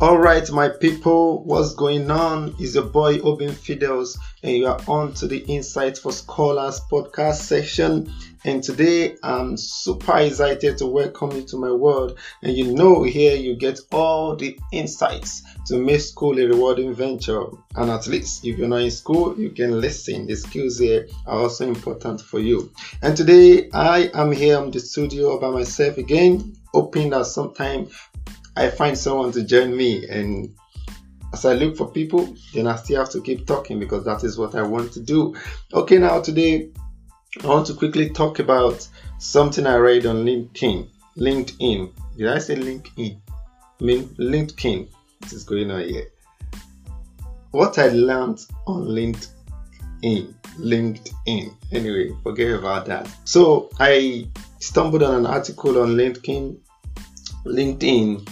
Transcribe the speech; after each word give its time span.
All 0.00 0.16
right, 0.16 0.50
my 0.50 0.70
people, 0.70 1.44
what's 1.44 1.74
going 1.74 2.10
on? 2.10 2.54
Is 2.58 2.74
your 2.74 2.84
boy 2.84 3.18
Obin 3.18 3.50
Fidels, 3.50 4.16
and 4.42 4.56
you 4.56 4.66
are 4.66 4.80
on 4.88 5.12
to 5.12 5.26
the 5.26 5.40
Insight 5.40 5.98
for 5.98 6.10
Scholars 6.10 6.80
podcast 6.90 7.34
section. 7.34 8.10
And 8.46 8.62
today 8.62 9.16
I'm 9.22 9.58
super 9.58 10.16
excited 10.16 10.78
to 10.78 10.86
welcome 10.86 11.32
you 11.32 11.42
to 11.42 11.58
my 11.58 11.70
world. 11.70 12.18
And 12.42 12.56
you 12.56 12.72
know, 12.72 13.02
here 13.02 13.36
you 13.36 13.56
get 13.56 13.78
all 13.92 14.34
the 14.36 14.58
insights 14.72 15.42
to 15.66 15.76
make 15.76 16.00
school 16.00 16.38
a 16.38 16.46
rewarding 16.46 16.94
venture. 16.94 17.44
And 17.76 17.90
at 17.90 18.06
least 18.06 18.46
if 18.46 18.56
you're 18.56 18.68
not 18.68 18.80
in 18.80 18.90
school, 18.90 19.38
you 19.38 19.50
can 19.50 19.82
listen. 19.82 20.26
The 20.26 20.36
skills 20.36 20.78
here 20.78 21.08
are 21.26 21.40
also 21.40 21.68
important 21.68 22.22
for 22.22 22.40
you. 22.40 22.72
And 23.02 23.14
today 23.14 23.68
I 23.74 24.10
am 24.14 24.32
here 24.32 24.62
in 24.62 24.70
the 24.70 24.80
studio 24.80 25.38
by 25.38 25.50
myself 25.50 25.98
again, 25.98 26.56
hoping 26.72 27.10
that 27.10 27.26
sometime 27.26 27.90
I 28.60 28.68
find 28.68 28.96
someone 28.96 29.32
to 29.32 29.42
join 29.42 29.74
me. 29.74 30.06
And 30.06 30.54
as 31.32 31.46
I 31.46 31.54
look 31.54 31.78
for 31.78 31.90
people, 31.90 32.36
then 32.52 32.66
I 32.66 32.76
still 32.76 33.00
have 33.00 33.08
to 33.12 33.22
keep 33.22 33.46
talking 33.46 33.80
because 33.80 34.04
that 34.04 34.22
is 34.22 34.36
what 34.36 34.54
I 34.54 34.60
want 34.60 34.92
to 34.92 35.00
do. 35.00 35.34
Okay, 35.72 35.96
now 35.96 36.20
today 36.20 36.68
I 37.42 37.46
want 37.46 37.68
to 37.68 37.74
quickly 37.74 38.10
talk 38.10 38.38
about 38.38 38.86
something 39.18 39.66
I 39.66 39.76
read 39.76 40.04
on 40.04 40.26
LinkedIn. 40.26 40.90
LinkedIn. 41.16 41.94
Did 42.18 42.28
I 42.28 42.38
say 42.38 42.56
LinkedIn? 42.56 43.18
I 43.30 43.82
mean 43.82 44.04
LinkedIn. 44.18 44.88
What 45.20 45.32
is 45.32 45.44
going 45.44 45.70
on 45.70 45.80
here? 45.80 46.08
What 47.52 47.78
I 47.78 47.88
learned 47.88 48.44
on 48.66 48.88
LinkedIn. 48.88 50.34
LinkedIn. 50.58 51.54
Anyway, 51.72 52.14
forget 52.22 52.58
about 52.58 52.84
that. 52.86 53.10
So 53.24 53.70
I 53.80 54.28
stumbled 54.58 55.02
on 55.02 55.14
an 55.14 55.24
article 55.24 55.80
on 55.80 55.96
LinkedIn. 55.96 56.58
LinkedIn 57.46 58.28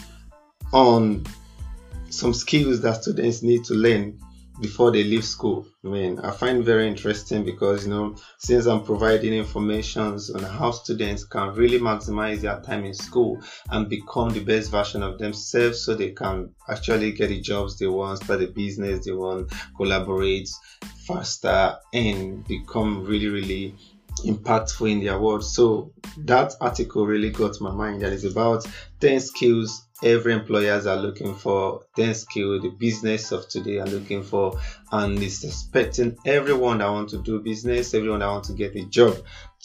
on 0.72 1.24
some 2.10 2.34
skills 2.34 2.80
that 2.82 3.02
students 3.02 3.42
need 3.42 3.64
to 3.64 3.74
learn 3.74 4.18
before 4.60 4.90
they 4.90 5.04
leave 5.04 5.24
school. 5.24 5.66
I 5.84 5.88
mean, 5.88 6.18
I 6.20 6.30
find 6.32 6.64
very 6.64 6.88
interesting 6.88 7.44
because 7.44 7.86
you 7.86 7.90
know, 7.90 8.16
since 8.38 8.66
I'm 8.66 8.82
providing 8.82 9.32
information 9.32 10.18
on 10.34 10.42
how 10.42 10.72
students 10.72 11.24
can 11.24 11.54
really 11.54 11.78
maximize 11.78 12.40
their 12.40 12.60
time 12.60 12.84
in 12.84 12.94
school 12.94 13.40
and 13.70 13.88
become 13.88 14.30
the 14.30 14.40
best 14.40 14.70
version 14.70 15.02
of 15.02 15.18
themselves, 15.18 15.84
so 15.84 15.94
they 15.94 16.10
can 16.10 16.50
actually 16.68 17.12
get 17.12 17.28
the 17.28 17.40
jobs 17.40 17.78
they 17.78 17.86
want, 17.86 18.18
start 18.18 18.40
the 18.40 18.46
business 18.46 19.04
they 19.04 19.12
want, 19.12 19.52
collaborate 19.76 20.48
faster, 21.06 21.76
and 21.92 22.46
become 22.46 23.04
really, 23.04 23.28
really 23.28 23.76
impactful 24.24 24.90
in 24.90 25.04
their 25.04 25.18
world. 25.18 25.44
So 25.44 25.92
that 26.18 26.54
article 26.60 27.06
really 27.06 27.30
got 27.30 27.60
my 27.60 27.70
mind. 27.70 28.02
That 28.02 28.12
is 28.12 28.24
about 28.24 28.66
10 29.00 29.20
skills 29.20 29.88
every 30.02 30.32
employers 30.32 30.86
are 30.86 30.96
looking 30.96 31.34
for 31.34 31.82
10 31.96 32.14
skills 32.14 32.62
the 32.62 32.70
business 32.70 33.32
of 33.32 33.48
today 33.48 33.78
are 33.78 33.86
looking 33.86 34.22
for 34.22 34.58
and 34.92 35.20
it's 35.22 35.44
expecting 35.44 36.16
everyone 36.24 36.78
that 36.78 36.90
want 36.90 37.08
to 37.10 37.22
do 37.22 37.40
business, 37.40 37.94
everyone 37.94 38.20
that 38.20 38.28
want 38.28 38.44
to 38.44 38.52
get 38.52 38.76
a 38.76 38.84
job 38.84 39.16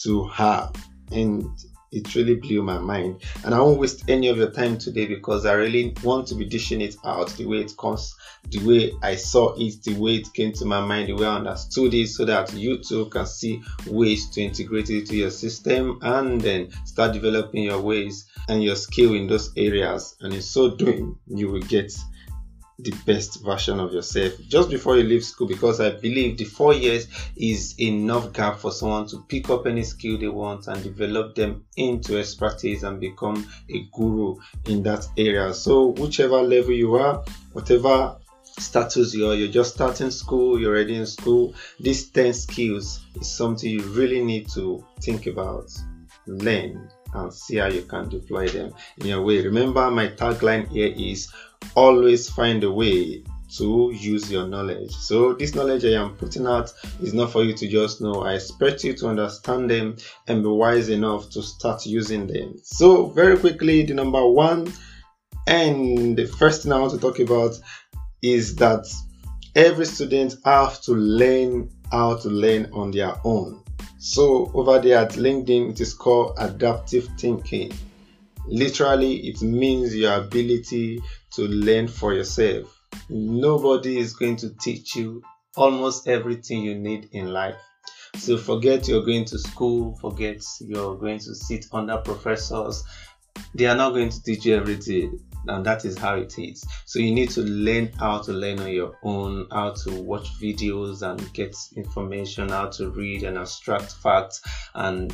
to 0.02 0.26
have. 0.28 0.72
And 1.12 1.48
it 1.94 2.14
really 2.14 2.34
blew 2.34 2.62
my 2.62 2.78
mind. 2.78 3.22
And 3.44 3.54
I 3.54 3.60
won't 3.60 3.78
waste 3.78 4.08
any 4.08 4.28
of 4.28 4.36
your 4.36 4.50
time 4.50 4.78
today 4.78 5.06
because 5.06 5.46
I 5.46 5.52
really 5.52 5.94
want 6.02 6.26
to 6.28 6.34
be 6.34 6.44
dishing 6.44 6.80
it 6.80 6.96
out 7.04 7.28
the 7.30 7.46
way 7.46 7.58
it 7.58 7.76
comes, 7.76 8.14
the 8.48 8.58
way 8.66 8.92
I 9.02 9.16
saw 9.16 9.54
it, 9.56 9.82
the 9.82 9.94
way 9.94 10.16
it 10.16 10.32
came 10.32 10.52
to 10.52 10.64
my 10.64 10.80
mind, 10.80 11.08
the 11.08 11.14
way 11.14 11.26
I 11.26 11.36
understood 11.36 11.94
it, 11.94 12.08
so 12.08 12.24
that 12.24 12.52
you 12.54 12.78
too 12.78 13.06
can 13.06 13.26
see 13.26 13.62
ways 13.86 14.28
to 14.30 14.42
integrate 14.42 14.90
it 14.90 15.06
to 15.06 15.16
your 15.16 15.30
system 15.30 15.98
and 16.02 16.40
then 16.40 16.70
start 16.84 17.12
developing 17.12 17.64
your 17.64 17.80
ways 17.80 18.28
and 18.48 18.62
your 18.62 18.76
skill 18.76 19.14
in 19.14 19.26
those 19.26 19.52
areas. 19.56 20.16
And 20.20 20.34
in 20.34 20.42
so 20.42 20.76
doing, 20.76 21.18
you 21.26 21.50
will 21.50 21.62
get 21.62 21.92
the 22.78 22.90
best 23.06 23.42
version 23.44 23.78
of 23.78 23.92
yourself 23.92 24.32
just 24.48 24.68
before 24.68 24.96
you 24.96 25.04
leave 25.04 25.24
school 25.24 25.46
because 25.46 25.80
I 25.80 25.90
believe 25.90 26.38
the 26.38 26.44
four 26.44 26.74
years 26.74 27.06
is 27.36 27.78
enough 27.78 28.32
gap 28.32 28.58
for 28.58 28.72
someone 28.72 29.06
to 29.08 29.24
pick 29.28 29.48
up 29.48 29.66
any 29.66 29.84
skill 29.84 30.18
they 30.18 30.28
want 30.28 30.66
and 30.66 30.82
develop 30.82 31.34
them 31.34 31.64
into 31.76 32.18
expertise 32.18 32.82
and 32.82 33.00
become 33.00 33.46
a 33.70 33.86
guru 33.92 34.36
in 34.66 34.82
that 34.82 35.06
area. 35.16 35.54
So, 35.54 35.88
whichever 35.88 36.42
level 36.42 36.72
you 36.72 36.94
are, 36.96 37.24
whatever 37.52 38.16
status 38.42 39.14
you 39.14 39.28
are, 39.30 39.34
you're 39.34 39.48
just 39.48 39.74
starting 39.74 40.10
school, 40.10 40.60
you're 40.60 40.74
already 40.74 40.96
in 40.96 41.06
school, 41.06 41.54
these 41.78 42.08
10 42.10 42.34
skills 42.34 43.04
is 43.14 43.30
something 43.30 43.70
you 43.70 43.82
really 43.82 44.22
need 44.22 44.48
to 44.50 44.84
think 45.00 45.26
about, 45.26 45.70
learn, 46.26 46.88
and 47.14 47.32
see 47.32 47.56
how 47.56 47.66
you 47.66 47.82
can 47.82 48.08
deploy 48.08 48.48
them 48.48 48.74
in 48.98 49.06
your 49.06 49.22
way. 49.22 49.40
Remember, 49.42 49.90
my 49.90 50.08
tagline 50.08 50.68
here 50.68 50.92
is 50.96 51.32
always 51.74 52.28
find 52.28 52.62
a 52.64 52.70
way 52.70 53.24
to 53.56 53.92
use 53.94 54.30
your 54.30 54.46
knowledge. 54.46 54.92
So, 54.92 55.34
this 55.34 55.54
knowledge 55.54 55.84
I 55.84 56.00
am 56.00 56.16
putting 56.16 56.46
out 56.46 56.72
is 57.00 57.14
not 57.14 57.30
for 57.30 57.44
you 57.44 57.54
to 57.54 57.68
just 57.68 58.00
know. 58.00 58.22
I 58.22 58.34
expect 58.34 58.82
you 58.84 58.94
to 58.94 59.08
understand 59.08 59.70
them 59.70 59.96
and 60.26 60.42
be 60.42 60.48
wise 60.48 60.88
enough 60.88 61.30
to 61.30 61.42
start 61.42 61.86
using 61.86 62.26
them. 62.26 62.56
So, 62.62 63.06
very 63.06 63.38
quickly, 63.38 63.84
the 63.84 63.94
number 63.94 64.26
one 64.26 64.72
and 65.46 66.16
the 66.16 66.26
first 66.26 66.62
thing 66.62 66.72
I 66.72 66.80
want 66.80 66.92
to 66.92 66.98
talk 66.98 67.18
about 67.18 67.58
is 68.22 68.56
that 68.56 68.86
every 69.54 69.86
student 69.86 70.36
have 70.44 70.80
to 70.82 70.92
learn 70.92 71.70
how 71.92 72.16
to 72.16 72.28
learn 72.28 72.70
on 72.72 72.90
their 72.90 73.14
own. 73.24 73.62
So 73.98 74.50
over 74.54 74.78
there 74.78 74.98
at 74.98 75.12
LinkedIn, 75.12 75.70
it 75.70 75.80
is 75.80 75.94
called 75.94 76.34
adaptive 76.38 77.08
thinking. 77.18 77.72
Literally, 78.46 79.28
it 79.28 79.42
means 79.42 79.94
your 79.94 80.14
ability 80.14 81.02
to 81.32 81.42
learn 81.42 81.88
for 81.88 82.12
yourself. 82.12 82.78
Nobody 83.08 83.98
is 83.98 84.12
going 84.14 84.36
to 84.36 84.54
teach 84.56 84.96
you 84.96 85.22
almost 85.56 86.08
everything 86.08 86.62
you 86.62 86.74
need 86.74 87.08
in 87.12 87.32
life. 87.32 87.60
So 88.16 88.36
forget 88.36 88.86
you're 88.86 89.04
going 89.04 89.24
to 89.26 89.38
school, 89.38 89.96
forget 89.96 90.42
you're 90.60 90.96
going 90.96 91.18
to 91.20 91.34
sit 91.34 91.66
under 91.72 91.96
professors. 91.98 92.84
They 93.54 93.66
are 93.66 93.76
not 93.76 93.90
going 93.90 94.10
to 94.10 94.22
teach 94.22 94.46
you 94.46 94.54
everything 94.56 95.20
and 95.48 95.66
that 95.66 95.84
is 95.84 95.98
how 95.98 96.16
it 96.16 96.38
is. 96.38 96.64
So 96.86 96.98
you 96.98 97.12
need 97.12 97.30
to 97.30 97.42
learn 97.42 97.92
how 97.98 98.18
to 98.22 98.32
learn 98.32 98.60
on 98.60 98.70
your 98.70 98.96
own, 99.02 99.46
how 99.50 99.74
to 99.84 100.00
watch 100.02 100.28
videos 100.40 101.02
and 101.02 101.32
get 101.32 101.56
information, 101.76 102.48
how 102.50 102.68
to 102.68 102.90
read 102.90 103.24
and 103.24 103.36
abstract 103.36 103.92
facts 103.94 104.40
and 104.74 105.12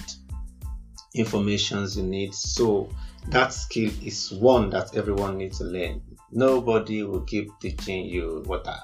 informations 1.15 1.97
you 1.97 2.03
need. 2.05 2.35
So 2.35 2.89
that 3.29 3.53
skill 3.53 3.91
is 4.03 4.33
one 4.33 4.71
that 4.71 4.97
everyone 4.97 5.39
needs 5.39 5.59
to 5.59 5.65
learn. 5.65 6.03
Nobody 6.31 7.03
will 7.03 7.23
keep 7.23 7.51
teaching 7.61 8.07
you 8.07 8.43
what 8.47 8.67
are 8.67 8.83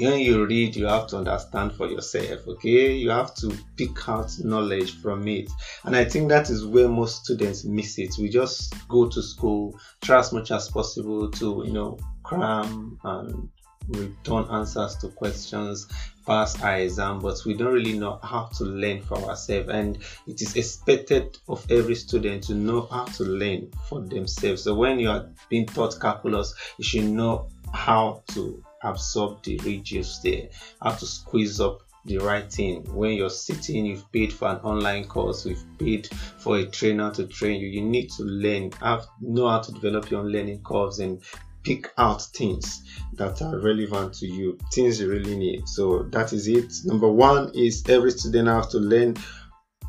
when 0.00 0.20
you 0.20 0.46
read, 0.46 0.76
you 0.76 0.86
have 0.86 1.06
to 1.08 1.18
understand 1.18 1.72
for 1.72 1.86
yourself, 1.86 2.46
okay? 2.46 2.92
You 2.94 3.10
have 3.10 3.34
to 3.36 3.54
pick 3.76 4.08
out 4.08 4.34
knowledge 4.42 5.00
from 5.00 5.28
it. 5.28 5.50
And 5.84 5.94
I 5.94 6.04
think 6.04 6.30
that 6.30 6.48
is 6.48 6.64
where 6.64 6.88
most 6.88 7.24
students 7.24 7.64
miss 7.64 7.98
it. 7.98 8.14
We 8.18 8.28
just 8.30 8.74
go 8.88 9.08
to 9.08 9.22
school, 9.22 9.78
try 10.00 10.18
as 10.18 10.32
much 10.32 10.50
as 10.50 10.70
possible 10.70 11.30
to, 11.32 11.64
you 11.66 11.72
know, 11.72 11.98
cram 12.22 12.98
and 13.04 13.50
return 13.90 14.46
answers 14.50 14.96
to 14.96 15.08
questions, 15.08 15.86
pass 16.26 16.60
our 16.62 16.76
exam, 16.76 17.20
but 17.20 17.38
we 17.44 17.54
don't 17.54 17.72
really 17.72 17.98
know 17.98 18.18
how 18.22 18.44
to 18.56 18.64
learn 18.64 19.02
for 19.02 19.18
ourselves. 19.18 19.68
And 19.68 19.98
it 20.26 20.40
is 20.40 20.56
expected 20.56 21.38
of 21.48 21.66
every 21.70 21.94
student 21.94 22.44
to 22.44 22.54
know 22.54 22.82
how 22.90 23.04
to 23.04 23.24
learn 23.24 23.70
for 23.88 24.00
themselves. 24.00 24.62
So 24.62 24.74
when 24.74 24.98
you 24.98 25.10
are 25.10 25.28
being 25.48 25.66
taught 25.66 25.98
calculus, 26.00 26.54
you 26.78 26.84
should 26.84 27.04
know 27.04 27.48
how 27.72 28.22
to 28.32 28.62
absorb 28.82 29.42
the 29.42 29.58
radius 29.58 30.18
there, 30.18 30.48
how 30.82 30.90
to 30.92 31.06
squeeze 31.06 31.60
up 31.60 31.82
the 32.04 32.18
right 32.18 32.50
thing. 32.50 32.82
When 32.94 33.12
you're 33.12 33.30
sitting, 33.30 33.84
you've 33.86 34.10
paid 34.10 34.32
for 34.32 34.48
an 34.48 34.56
online 34.58 35.04
course, 35.04 35.44
you've 35.44 35.64
paid 35.78 36.06
for 36.38 36.56
a 36.56 36.66
trainer 36.66 37.10
to 37.12 37.26
train 37.26 37.60
you. 37.60 37.68
You 37.68 37.82
need 37.82 38.10
to 38.12 38.22
learn, 38.22 38.72
have 38.80 39.06
know 39.20 39.48
how 39.48 39.60
to 39.60 39.72
develop 39.72 40.10
your 40.10 40.20
own 40.20 40.32
learning 40.32 40.62
curves 40.64 40.98
and 40.98 41.22
pick 41.62 41.90
out 41.98 42.22
things 42.34 42.82
that 43.14 43.42
are 43.42 43.58
relevant 43.58 44.14
to 44.14 44.26
you, 44.26 44.58
things 44.72 45.00
you 45.00 45.10
really 45.10 45.36
need. 45.36 45.68
So 45.68 46.04
that 46.10 46.32
is 46.32 46.48
it. 46.48 46.72
Number 46.84 47.08
one 47.08 47.52
is 47.54 47.82
every 47.88 48.12
student 48.12 48.48
have 48.48 48.70
to 48.70 48.78
learn 48.78 49.16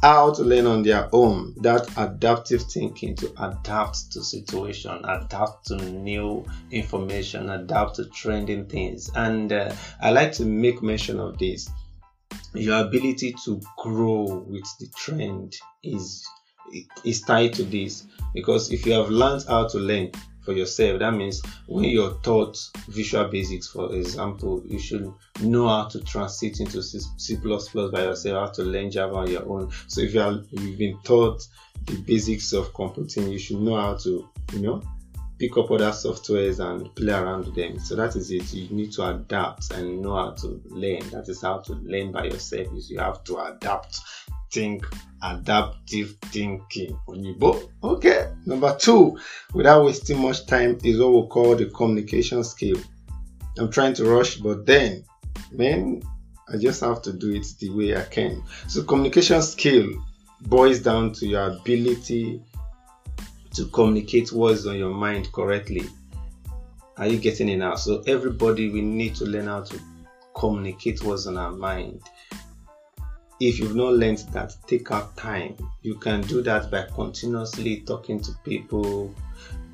how 0.01 0.33
to 0.33 0.43
learn 0.43 0.65
on 0.65 0.81
their 0.81 1.07
own 1.13 1.53
that 1.61 1.87
adaptive 1.97 2.63
thinking 2.63 3.15
to 3.15 3.31
adapt 3.39 4.11
to 4.11 4.23
situation 4.23 4.99
adapt 5.05 5.67
to 5.67 5.75
new 5.77 6.43
information 6.71 7.49
adapt 7.51 7.95
to 7.95 8.05
trending 8.05 8.65
things 8.65 9.11
and 9.15 9.53
uh, 9.53 9.71
i 10.01 10.09
like 10.09 10.31
to 10.31 10.43
make 10.43 10.81
mention 10.81 11.19
of 11.19 11.37
this 11.37 11.69
your 12.55 12.83
ability 12.85 13.35
to 13.45 13.61
grow 13.77 14.43
with 14.47 14.65
the 14.79 14.87
trend 14.95 15.55
is 15.83 16.27
is 17.03 17.21
tied 17.21 17.53
to 17.53 17.63
this 17.63 18.05
because 18.33 18.71
if 18.71 18.85
you 18.85 18.93
have 18.93 19.09
learned 19.09 19.45
how 19.47 19.67
to 19.67 19.77
learn 19.77 20.11
for 20.41 20.53
yourself. 20.53 20.99
That 20.99 21.13
means 21.13 21.41
when 21.67 21.85
you're 21.85 22.15
taught 22.23 22.57
Visual 22.89 23.27
Basics, 23.27 23.67
for 23.67 23.93
example, 23.95 24.61
you 24.65 24.79
should 24.79 25.13
know 25.41 25.67
how 25.67 25.85
to 25.85 26.01
transit 26.01 26.59
into 26.59 26.81
C++ 26.81 27.35
by 27.35 28.03
yourself, 28.03 28.47
how 28.47 28.53
to 28.53 28.63
learn 28.63 28.91
Java 28.91 29.15
on 29.15 29.29
your 29.29 29.47
own. 29.47 29.71
So 29.87 30.01
if 30.01 30.13
you 30.13 30.43
you've 30.51 30.77
been 30.77 30.99
taught 31.03 31.47
the 31.85 31.97
basics 32.01 32.53
of 32.53 32.73
computing, 32.73 33.31
you 33.31 33.39
should 33.39 33.61
know 33.61 33.79
how 33.79 33.95
to, 33.95 34.29
you 34.53 34.59
know, 34.59 34.81
pick 35.39 35.57
up 35.57 35.71
other 35.71 35.89
softwares 35.89 36.59
and 36.59 36.93
play 36.95 37.13
around 37.13 37.45
with 37.45 37.55
them. 37.55 37.79
So 37.79 37.95
that 37.95 38.15
is 38.15 38.31
it. 38.31 38.53
You 38.53 38.69
need 38.69 38.91
to 38.93 39.09
adapt 39.09 39.71
and 39.71 40.01
know 40.01 40.15
how 40.15 40.31
to 40.31 40.61
learn. 40.65 41.09
That 41.09 41.27
is 41.27 41.41
how 41.41 41.59
to 41.59 41.73
learn 41.73 42.11
by 42.11 42.25
yourself. 42.25 42.67
Is 42.75 42.89
you 42.89 42.99
have 42.99 43.23
to 43.25 43.39
adapt, 43.39 43.99
think, 44.51 44.85
adaptive 45.23 46.15
thinking. 46.23 46.99
Onibo. 47.07 47.69
Okay. 47.83 48.31
Number 48.45 48.75
two, 48.77 49.17
without 49.53 49.85
wasting 49.85 50.19
much 50.19 50.45
time, 50.45 50.77
is 50.83 50.99
what 50.99 51.13
we 51.13 51.27
call 51.27 51.55
the 51.55 51.65
communication 51.67 52.43
skill. 52.43 52.77
I'm 53.57 53.71
trying 53.71 53.93
to 53.95 54.05
rush, 54.05 54.35
but 54.37 54.65
then, 54.65 55.03
man, 55.51 56.01
I 56.51 56.57
just 56.57 56.81
have 56.81 57.01
to 57.03 57.13
do 57.13 57.33
it 57.33 57.45
the 57.59 57.69
way 57.69 57.95
I 57.95 58.03
can. 58.03 58.43
So 58.67 58.83
communication 58.83 59.41
skill 59.41 59.87
boils 60.41 60.79
down 60.79 61.13
to 61.13 61.27
your 61.27 61.51
ability 61.51 62.41
to 63.53 63.65
communicate 63.67 64.31
what's 64.31 64.65
on 64.65 64.77
your 64.77 64.93
mind 64.93 65.31
correctly. 65.31 65.87
Are 66.97 67.07
you 67.07 67.17
getting 67.17 67.49
it 67.49 67.57
now? 67.57 67.75
So 67.75 68.01
everybody 68.07 68.69
we 68.69 68.81
need 68.81 69.15
to 69.15 69.25
learn 69.25 69.47
how 69.47 69.61
to 69.63 69.79
communicate 70.35 71.03
what's 71.03 71.27
on 71.27 71.37
our 71.37 71.51
mind. 71.51 72.01
If 73.43 73.57
you've 73.57 73.75
not 73.75 73.93
learned 73.93 74.19
that, 74.33 74.55
take 74.67 74.91
out 74.91 75.17
time. 75.17 75.57
You 75.81 75.95
can 75.95 76.21
do 76.21 76.43
that 76.43 76.69
by 76.69 76.83
continuously 76.93 77.81
talking 77.87 78.19
to 78.21 78.31
people, 78.45 79.15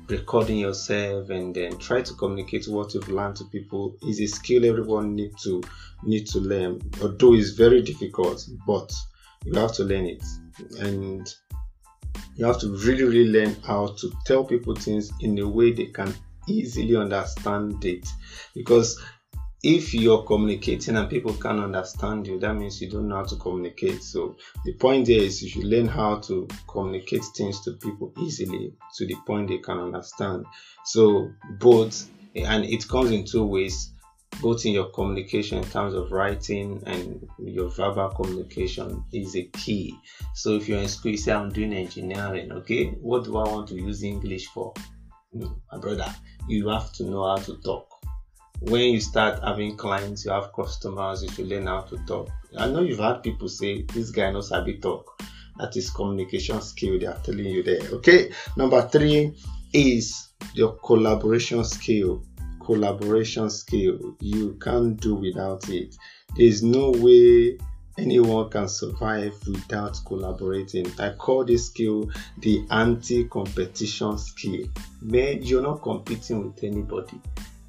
recording 0.08 0.56
yourself, 0.56 1.28
and 1.28 1.54
then 1.54 1.76
try 1.76 2.00
to 2.00 2.14
communicate 2.14 2.66
what 2.66 2.94
you've 2.94 3.10
learned 3.10 3.36
to 3.36 3.44
people. 3.44 3.94
Is 4.06 4.20
a 4.20 4.26
skill 4.26 4.64
everyone 4.64 5.14
need 5.14 5.36
to 5.42 5.62
need 6.02 6.26
to 6.28 6.38
learn. 6.38 6.80
Although 7.02 7.34
it's 7.34 7.50
very 7.50 7.82
difficult, 7.82 8.48
but 8.66 8.90
you 9.44 9.52
have 9.52 9.74
to 9.74 9.84
learn 9.84 10.06
it. 10.06 10.24
And 10.78 11.28
you 12.36 12.46
have 12.46 12.60
to 12.60 12.74
really, 12.74 13.04
really 13.04 13.28
learn 13.30 13.54
how 13.66 13.88
to 13.98 14.12
tell 14.24 14.44
people 14.44 14.76
things 14.76 15.12
in 15.20 15.38
a 15.40 15.46
way 15.46 15.72
they 15.72 15.88
can 15.88 16.14
easily 16.48 16.96
understand 16.96 17.84
it. 17.84 18.08
Because 18.54 18.98
if 19.62 19.92
you're 19.92 20.22
communicating 20.22 20.96
and 20.96 21.10
people 21.10 21.34
can't 21.34 21.60
understand 21.60 22.26
you, 22.26 22.38
that 22.38 22.54
means 22.54 22.80
you 22.80 22.88
don't 22.88 23.08
know 23.08 23.16
how 23.16 23.24
to 23.24 23.36
communicate. 23.36 24.02
So 24.02 24.36
the 24.64 24.74
point 24.74 25.06
there 25.06 25.20
is 25.20 25.42
you 25.42 25.48
should 25.48 25.64
learn 25.64 25.88
how 25.88 26.16
to 26.20 26.46
communicate 26.68 27.24
things 27.36 27.60
to 27.62 27.72
people 27.72 28.12
easily 28.20 28.72
to 28.96 29.06
the 29.06 29.16
point 29.26 29.48
they 29.48 29.58
can 29.58 29.78
understand. 29.78 30.46
So 30.84 31.32
both 31.58 32.08
and 32.36 32.64
it 32.64 32.86
comes 32.88 33.10
in 33.10 33.24
two 33.24 33.44
ways 33.44 33.92
both 34.40 34.64
in 34.66 34.72
your 34.72 34.90
communication 34.90 35.58
in 35.58 35.64
terms 35.64 35.94
of 35.94 36.12
writing 36.12 36.80
and 36.86 37.26
your 37.38 37.70
verbal 37.70 38.10
communication 38.10 39.02
is 39.12 39.34
a 39.34 39.44
key. 39.44 39.98
So 40.34 40.52
if 40.56 40.68
you're 40.68 40.80
in 40.80 40.88
school, 40.88 41.12
you 41.12 41.16
say 41.16 41.32
I'm 41.32 41.50
doing 41.50 41.72
engineering, 41.72 42.52
okay, 42.52 42.90
what 43.00 43.24
do 43.24 43.36
I 43.38 43.48
want 43.48 43.68
to 43.68 43.74
use 43.74 44.04
English 44.04 44.46
for? 44.46 44.74
My 45.32 45.78
brother, 45.80 46.14
you 46.46 46.68
have 46.68 46.92
to 46.94 47.04
know 47.04 47.26
how 47.26 47.36
to 47.36 47.56
talk. 47.62 47.87
When 48.60 48.92
you 48.92 49.00
start 49.00 49.42
having 49.42 49.76
clients, 49.76 50.24
you 50.24 50.32
have 50.32 50.52
customers, 50.52 51.22
you 51.22 51.28
should 51.30 51.48
learn 51.48 51.66
how 51.66 51.82
to 51.82 51.96
talk. 52.06 52.28
I 52.56 52.68
know 52.68 52.80
you've 52.80 52.98
had 52.98 53.22
people 53.22 53.48
say 53.48 53.82
this 53.82 54.10
guy 54.10 54.30
knows 54.30 54.50
how 54.50 54.64
to 54.64 54.76
talk. 54.78 55.22
That 55.58 55.76
is 55.76 55.90
communication 55.90 56.60
skill 56.60 56.98
they 56.98 57.06
are 57.06 57.18
telling 57.22 57.46
you 57.46 57.62
there. 57.62 57.80
Okay. 57.92 58.32
Number 58.56 58.82
three 58.88 59.34
is 59.72 60.28
your 60.54 60.72
collaboration 60.78 61.64
skill 61.64 62.22
collaboration 62.68 63.48
skill. 63.48 64.14
You 64.20 64.58
can't 64.62 65.00
do 65.00 65.14
without 65.14 65.66
it. 65.70 65.96
There's 66.36 66.62
no 66.62 66.90
way 66.90 67.56
anyone 67.96 68.50
can 68.50 68.68
survive 68.68 69.34
without 69.46 69.98
collaborating. 70.04 70.86
I 70.98 71.14
call 71.14 71.46
this 71.46 71.68
skill 71.68 72.10
the 72.36 72.66
anti 72.70 73.24
competition 73.24 74.18
skill. 74.18 74.66
Man, 75.00 75.42
you're 75.42 75.62
not 75.62 75.80
competing 75.80 76.44
with 76.46 76.62
anybody. 76.62 77.18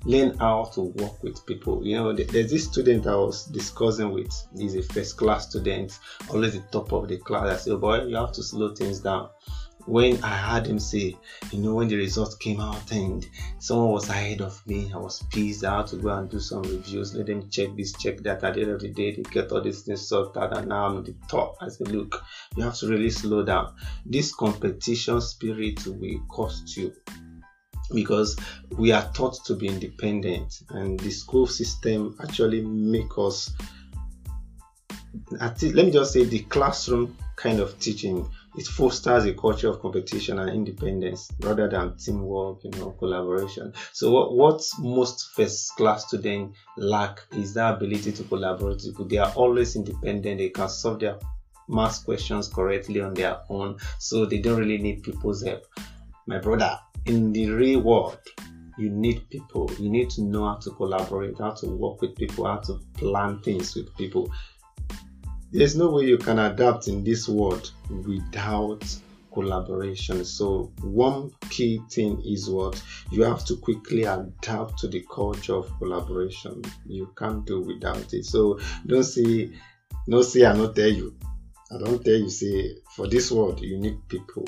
Learn 0.05 0.37
how 0.37 0.65
to 0.73 0.81
work 0.81 1.21
with 1.23 1.45
people. 1.45 1.85
You 1.85 1.97
know, 1.97 2.13
there's 2.13 2.51
this 2.51 2.65
student 2.65 3.05
I 3.05 3.15
was 3.15 3.45
discussing 3.45 4.11
with. 4.11 4.31
He's 4.57 4.75
a 4.75 4.81
first 4.81 5.17
class 5.17 5.49
student, 5.49 5.99
always 6.29 6.53
the 6.53 6.61
top 6.71 6.91
of 6.93 7.07
the 7.07 7.17
class. 7.17 7.47
I 7.47 7.57
said, 7.57 7.73
oh 7.73 7.77
boy, 7.77 8.05
you 8.05 8.15
have 8.15 8.31
to 8.33 8.43
slow 8.43 8.73
things 8.73 8.99
down 8.99 9.29
when 9.89 10.23
I 10.23 10.37
heard 10.37 10.67
him 10.67 10.77
say, 10.77 11.17
you 11.51 11.59
know, 11.59 11.75
when 11.75 11.87
the 11.87 11.95
results 11.95 12.35
came 12.35 12.59
out 12.59 12.91
and 12.91 13.27
someone 13.57 13.91
was 13.91 14.07
ahead 14.07 14.41
of 14.41 14.65
me, 14.67 14.91
I 14.93 14.97
was 14.97 15.23
pissed. 15.31 15.63
I 15.63 15.77
had 15.77 15.87
to 15.87 15.95
go 15.95 16.09
and 16.09 16.29
do 16.29 16.39
some 16.39 16.61
reviews, 16.61 17.15
let 17.15 17.25
them 17.25 17.49
check 17.49 17.75
this, 17.75 17.93
check 17.93 18.17
that. 18.19 18.43
At 18.43 18.53
the 18.53 18.61
end 18.61 18.71
of 18.71 18.81
the 18.81 18.89
day, 18.89 19.15
they 19.15 19.23
get 19.23 19.51
all 19.51 19.61
these 19.61 19.81
things 19.81 20.07
sorted 20.07 20.41
out, 20.41 20.55
and 20.55 20.69
now 20.69 20.85
I'm 20.85 21.03
the 21.03 21.15
top. 21.27 21.57
I 21.59 21.69
said, 21.69 21.87
look, 21.89 22.23
you 22.55 22.63
have 22.63 22.75
to 22.75 22.87
really 22.87 23.09
slow 23.09 23.43
down. 23.43 23.75
This 24.05 24.33
competition 24.33 25.21
spirit 25.21 25.85
will 25.87 26.19
cost 26.29 26.77
you 26.77 26.93
because 27.93 28.37
we 28.77 28.91
are 28.91 29.09
taught 29.13 29.43
to 29.45 29.55
be 29.55 29.67
independent, 29.67 30.61
and 30.69 30.99
the 30.99 31.11
school 31.11 31.47
system 31.47 32.15
actually 32.21 32.61
make 32.61 33.17
us. 33.17 33.51
Let 35.31 35.61
me 35.61 35.91
just 35.91 36.13
say 36.13 36.23
the 36.23 36.39
classroom 36.39 37.17
kind 37.35 37.59
of 37.59 37.79
teaching 37.79 38.29
it 38.57 38.65
fosters 38.65 39.25
a 39.25 39.33
culture 39.33 39.69
of 39.69 39.79
competition 39.79 40.39
and 40.39 40.49
independence 40.49 41.31
rather 41.39 41.69
than 41.69 41.95
teamwork, 41.97 42.63
you 42.63 42.71
know, 42.71 42.91
collaboration. 42.91 43.71
So 43.93 44.11
what, 44.11 44.33
what 44.33 44.61
most 44.79 45.31
first 45.33 45.75
class 45.75 46.07
students 46.07 46.57
lack 46.75 47.21
is 47.33 47.53
the 47.53 47.73
ability 47.73 48.11
to 48.13 48.23
collaborate. 48.23 48.83
They 49.07 49.17
are 49.17 49.31
always 49.33 49.75
independent, 49.75 50.39
they 50.39 50.49
can 50.49 50.67
solve 50.67 50.99
their 50.99 51.19
math 51.67 52.03
questions 52.03 52.47
correctly 52.47 53.01
on 53.01 53.13
their 53.13 53.39
own, 53.49 53.77
so 53.99 54.25
they 54.25 54.39
don't 54.39 54.57
really 54.57 54.79
need 54.79 55.03
people's 55.03 55.43
help. 55.43 55.65
My 56.25 56.39
brother, 56.39 56.79
in 57.05 57.33
the 57.33 57.49
real 57.49 57.81
world, 57.81 58.19
you 58.77 58.89
need 58.89 59.29
people. 59.29 59.69
You 59.77 59.89
need 59.89 60.09
to 60.11 60.21
know 60.21 60.45
how 60.45 60.55
to 60.55 60.71
collaborate, 60.71 61.37
how 61.37 61.51
to 61.51 61.67
work 61.67 62.01
with 62.01 62.15
people, 62.15 62.45
how 62.45 62.57
to 62.59 62.79
plan 62.93 63.39
things 63.41 63.75
with 63.75 63.95
people. 63.97 64.31
There's 65.51 65.75
no 65.75 65.89
way 65.89 66.05
you 66.05 66.17
can 66.17 66.39
adapt 66.39 66.87
in 66.87 67.03
this 67.03 67.27
world 67.27 67.71
without 67.89 68.83
collaboration. 69.33 70.23
So, 70.23 70.71
one 70.81 71.31
key 71.49 71.81
thing 71.89 72.21
is 72.25 72.49
what 72.49 72.81
you 73.11 73.23
have 73.23 73.43
to 73.45 73.57
quickly 73.57 74.03
adapt 74.03 74.79
to 74.79 74.87
the 74.87 75.05
culture 75.11 75.55
of 75.55 75.77
collaboration. 75.79 76.61
You 76.85 77.11
can't 77.17 77.45
do 77.45 77.61
without 77.61 78.13
it. 78.13 78.25
So, 78.25 78.59
don't 78.85 79.03
see, 79.03 79.57
no 80.07 80.21
say 80.21 80.45
I 80.45 80.53
not 80.53 80.75
tell 80.75 80.89
you. 80.89 81.15
I 81.71 81.77
don't 81.77 82.03
tell 82.03 82.15
you 82.15 82.29
say 82.29 82.77
for 82.95 83.07
this 83.07 83.31
world 83.31 83.61
you 83.61 83.77
need 83.77 84.07
people. 84.07 84.45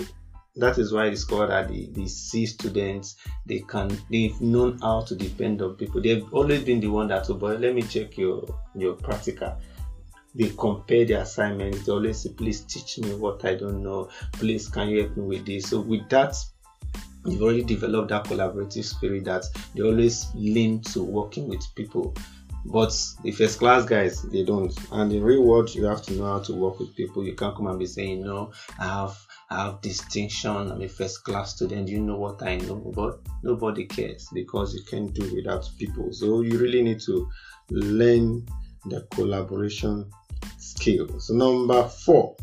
That 0.56 0.78
is 0.78 0.92
why 0.92 1.08
it's 1.08 1.24
called 1.24 1.50
that 1.50 1.70
the, 1.70 1.88
the 1.92 2.08
C 2.08 2.46
students 2.46 3.16
they 3.46 3.60
can 3.60 3.98
they've 4.12 4.40
known 4.42 4.80
how 4.80 5.02
to 5.02 5.16
depend 5.16 5.62
on 5.62 5.76
people. 5.76 6.02
They've 6.02 6.26
always 6.34 6.64
been 6.64 6.80
the 6.80 6.88
one 6.88 7.08
that 7.08 7.30
oh 7.30 7.36
boy, 7.36 7.56
let 7.56 7.74
me 7.74 7.84
check 7.84 8.18
your 8.18 8.46
your 8.76 8.94
practical 8.94 9.58
they 10.34 10.50
compare 10.58 11.06
the 11.06 11.22
assignments. 11.22 11.86
They 11.86 11.92
always 11.92 12.20
say, 12.20 12.30
please 12.30 12.62
teach 12.62 13.00
me 13.00 13.14
what 13.16 13.44
I 13.46 13.56
don't 13.56 13.84
know. 13.84 14.10
Please, 14.34 14.68
can 14.70 14.90
you 14.90 15.02
help 15.02 15.18
me 15.18 15.24
with 15.24 15.46
this? 15.46 15.70
So 15.70 15.82
with 15.82 16.08
that, 16.10 16.36
you've 17.26 17.42
already 17.42 17.64
developed 17.64 18.10
that 18.10 18.26
collaborative 18.26 18.86
spirit 18.86 19.26
that 19.26 19.46
they 19.76 19.84
always 19.84 20.28
lean 20.34 20.82
to 20.84 21.04
working 21.04 21.48
with 21.48 21.64
people. 21.76 22.16
But 22.66 22.96
the 23.24 23.32
first 23.32 23.60
class 23.60 23.86
guys, 23.86 24.22
they 24.22 24.44
don't. 24.44 24.74
And 24.92 25.12
in 25.12 25.24
real 25.24 25.44
world, 25.44 25.74
you 25.74 25.84
have 25.86 26.04
to 26.04 26.14
know 26.14 26.26
how 26.26 26.40
to 26.40 26.54
work 26.54 26.80
with 26.80 26.96
people. 26.96 27.26
You 27.26 27.34
can't 27.34 27.56
come 27.56 27.68
and 27.68 27.80
be 27.80 27.88
saying, 27.88 28.22
no, 28.22 28.52
I 28.80 28.86
have 28.86 29.18
I 29.52 29.66
have 29.66 29.82
distinction. 29.82 30.72
I'm 30.72 30.82
a 30.82 30.88
first 30.88 31.26
class 31.26 31.56
student. 31.56 31.90
You 31.90 32.00
know 32.00 32.18
what 32.18 32.42
I 32.42 32.56
know, 32.56 32.76
but 32.96 33.20
nobody 33.44 33.86
cares 33.86 34.30
because 34.34 34.74
you 34.74 34.82
can't 34.90 35.14
do 35.14 35.36
without 35.36 35.70
people. 35.78 36.14
So 36.14 36.40
you 36.40 36.58
really 36.58 36.82
need 36.82 37.02
to 37.02 37.30
learn 37.70 38.48
the 38.86 39.06
collaboration 39.12 40.10
skills. 40.58 41.30
Number 41.30 41.84
four, 41.84 42.38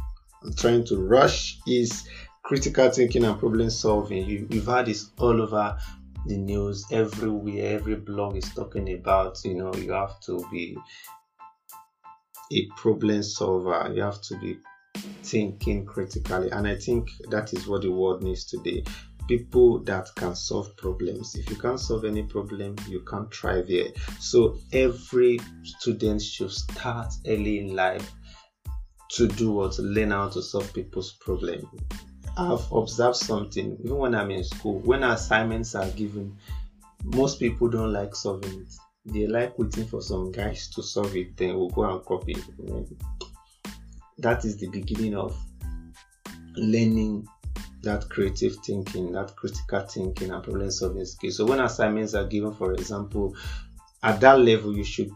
I'm 0.44 0.52
trying 0.54 0.84
to 0.84 0.98
rush 0.98 1.58
is 1.66 2.06
critical 2.42 2.90
thinking 2.90 3.24
and 3.24 3.38
problem 3.38 3.70
solving. 3.70 4.26
You, 4.26 4.46
you've 4.50 4.66
had 4.66 4.84
this 4.84 5.10
all 5.18 5.40
over 5.40 5.78
the 6.26 6.36
news 6.36 6.84
everywhere. 6.92 7.74
Every 7.76 7.96
blog 7.96 8.36
is 8.36 8.52
talking 8.54 8.92
about. 8.92 9.38
You 9.46 9.54
know, 9.54 9.74
you 9.74 9.92
have 9.92 10.20
to 10.26 10.46
be 10.52 10.76
a 12.52 12.66
problem 12.76 13.22
solver. 13.22 13.90
You 13.94 14.02
have 14.02 14.20
to 14.20 14.38
be 14.38 14.58
thinking 15.22 15.84
critically, 15.84 16.50
and 16.50 16.66
I 16.66 16.76
think 16.76 17.10
that 17.30 17.52
is 17.52 17.66
what 17.66 17.82
the 17.82 17.92
world 17.92 18.22
needs 18.22 18.44
today. 18.44 18.84
People 19.28 19.80
that 19.80 20.08
can 20.16 20.34
solve 20.34 20.74
problems. 20.76 21.34
If 21.34 21.50
you 21.50 21.56
can't 21.56 21.78
solve 21.78 22.04
any 22.04 22.22
problem, 22.22 22.76
you 22.88 23.00
can't 23.00 23.32
thrive 23.32 23.68
here. 23.68 23.90
So 24.18 24.58
every 24.72 25.38
student 25.64 26.22
should 26.22 26.50
start 26.50 27.12
early 27.26 27.58
in 27.58 27.76
life 27.76 28.10
to 29.10 29.28
do 29.28 29.52
what 29.52 29.72
to 29.72 29.82
learn 29.82 30.10
how 30.10 30.28
to 30.28 30.42
solve 30.42 30.72
people's 30.72 31.12
problem. 31.12 31.68
Ah. 32.36 32.54
I've 32.54 32.72
observed 32.72 33.16
something 33.16 33.78
even 33.84 33.96
when 33.96 34.14
I'm 34.14 34.30
in 34.30 34.44
school, 34.44 34.78
when 34.80 35.02
assignments 35.02 35.74
are 35.74 35.90
given, 35.90 36.36
most 37.04 37.38
people 37.38 37.68
don't 37.68 37.92
like 37.92 38.14
solving 38.14 38.60
it. 38.60 38.74
They 39.04 39.26
like 39.26 39.58
waiting 39.58 39.86
for 39.86 40.02
some 40.02 40.30
guys 40.32 40.68
to 40.70 40.82
solve 40.82 41.16
it, 41.16 41.36
then 41.36 41.56
we'll 41.56 41.70
go 41.70 41.90
and 41.90 42.04
copy 42.04 42.32
it. 42.32 42.88
That 44.18 44.44
is 44.44 44.56
the 44.56 44.68
beginning 44.68 45.14
of 45.14 45.36
learning 46.56 47.28
that 47.82 48.08
creative 48.08 48.56
thinking, 48.64 49.12
that 49.12 49.36
critical 49.36 49.80
thinking, 49.80 50.30
and 50.32 50.42
problem 50.42 50.70
solving 50.70 51.04
skills. 51.04 51.36
So 51.36 51.46
when 51.46 51.60
assignments 51.60 52.14
are 52.14 52.26
given, 52.26 52.52
for 52.52 52.72
example, 52.72 53.36
at 54.02 54.20
that 54.20 54.40
level, 54.40 54.76
you 54.76 54.84
should 54.84 55.12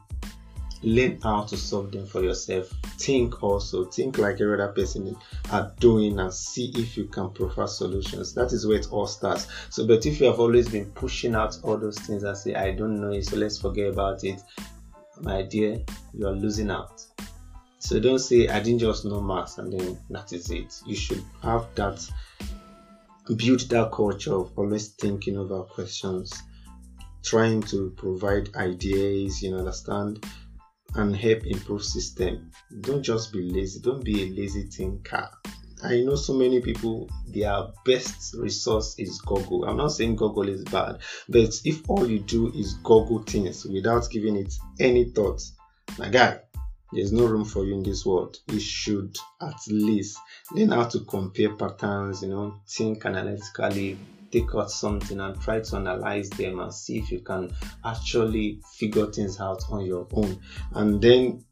learn 0.82 1.20
how 1.22 1.42
to 1.44 1.56
solve 1.56 1.92
them 1.92 2.06
for 2.06 2.22
yourself. 2.22 2.72
Think 2.98 3.42
also, 3.42 3.84
think 3.84 4.18
like 4.18 4.40
every 4.40 4.54
other 4.54 4.72
person 4.72 5.16
are 5.50 5.72
doing 5.80 6.18
and 6.18 6.32
see 6.32 6.72
if 6.76 6.96
you 6.96 7.04
can 7.06 7.30
provide 7.30 7.68
solutions. 7.68 8.34
That 8.34 8.52
is 8.52 8.66
where 8.66 8.78
it 8.78 8.86
all 8.90 9.06
starts. 9.06 9.48
So, 9.70 9.86
but 9.86 10.06
if 10.06 10.20
you 10.20 10.26
have 10.26 10.40
always 10.40 10.68
been 10.68 10.86
pushing 10.92 11.34
out 11.34 11.58
all 11.62 11.76
those 11.76 11.98
things 11.98 12.22
and 12.22 12.36
say, 12.36 12.54
I 12.54 12.72
don't 12.72 13.00
know 13.00 13.12
it, 13.12 13.26
so 13.26 13.36
let's 13.36 13.58
forget 13.60 13.88
about 13.88 14.24
it, 14.24 14.40
my 15.20 15.42
dear, 15.42 15.80
you 16.14 16.26
are 16.26 16.32
losing 16.32 16.70
out. 16.70 17.04
So 17.82 17.98
don't 17.98 18.20
say 18.20 18.46
I 18.46 18.60
didn't 18.60 18.78
just 18.78 19.04
know 19.04 19.20
maths 19.20 19.58
and 19.58 19.72
then 19.72 19.98
that 20.10 20.32
is 20.32 20.52
it. 20.52 20.72
You 20.86 20.94
should 20.94 21.24
have 21.42 21.66
that 21.74 22.08
build 23.36 23.60
that 23.70 23.90
culture 23.90 24.34
of 24.34 24.56
always 24.56 24.90
thinking 24.90 25.36
over 25.36 25.64
questions, 25.64 26.32
trying 27.24 27.60
to 27.62 27.92
provide 27.96 28.54
ideas, 28.54 29.42
you 29.42 29.56
understand, 29.56 30.24
and 30.94 31.16
help 31.16 31.44
improve 31.44 31.82
system. 31.82 32.52
Don't 32.82 33.02
just 33.02 33.32
be 33.32 33.50
lazy. 33.50 33.80
Don't 33.80 34.04
be 34.04 34.22
a 34.22 34.30
lazy 34.30 34.68
thinker. 34.68 35.28
I 35.82 36.02
know 36.02 36.14
so 36.14 36.34
many 36.34 36.60
people, 36.60 37.10
their 37.26 37.64
best 37.84 38.36
resource 38.38 38.94
is 38.96 39.20
Google. 39.22 39.64
I'm 39.64 39.76
not 39.76 39.90
saying 39.90 40.14
Google 40.14 40.48
is 40.48 40.62
bad, 40.62 41.00
but 41.28 41.60
if 41.64 41.82
all 41.90 42.08
you 42.08 42.20
do 42.20 42.52
is 42.52 42.74
Google 42.74 43.24
things 43.24 43.64
without 43.64 44.08
giving 44.08 44.36
it 44.36 44.54
any 44.78 45.06
thought, 45.06 45.42
my 45.98 46.08
guy, 46.08 46.38
there's 46.92 47.12
no 47.12 47.26
room 47.26 47.44
for 47.44 47.64
you 47.64 47.74
in 47.74 47.82
this 47.82 48.04
world. 48.04 48.38
You 48.48 48.60
should 48.60 49.16
at 49.40 49.58
least 49.68 50.18
learn 50.52 50.70
how 50.70 50.84
to 50.84 51.00
compare 51.00 51.54
patterns, 51.54 52.22
you 52.22 52.28
know, 52.28 52.60
think 52.68 53.04
analytically, 53.06 53.98
take 54.30 54.54
out 54.54 54.70
something 54.70 55.20
and 55.20 55.40
try 55.40 55.60
to 55.60 55.76
analyze 55.76 56.30
them 56.30 56.60
and 56.60 56.72
see 56.72 56.98
if 56.98 57.10
you 57.10 57.20
can 57.20 57.50
actually 57.84 58.60
figure 58.78 59.06
things 59.06 59.40
out 59.40 59.62
on 59.70 59.84
your 59.84 60.06
own. 60.12 60.38
And 60.72 61.00
then 61.00 61.44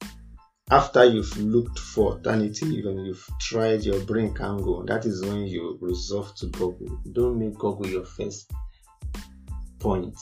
after 0.71 1.05
you've 1.05 1.37
looked 1.37 1.79
for 1.79 2.13
alternative 2.13 2.87
and 2.87 3.07
you've 3.07 3.29
tried 3.41 3.83
your 3.83 4.01
brain 4.01 4.33
can 4.33 4.59
go, 4.59 4.85
that 4.85 5.05
is 5.05 5.25
when 5.25 5.47
you 5.47 5.79
resolve 5.81 6.35
to 6.37 6.47
Google. 6.47 7.01
Don't 7.13 7.39
make 7.39 7.55
Google 7.55 7.87
your 7.87 8.05
first 8.05 8.51
point. 9.79 10.17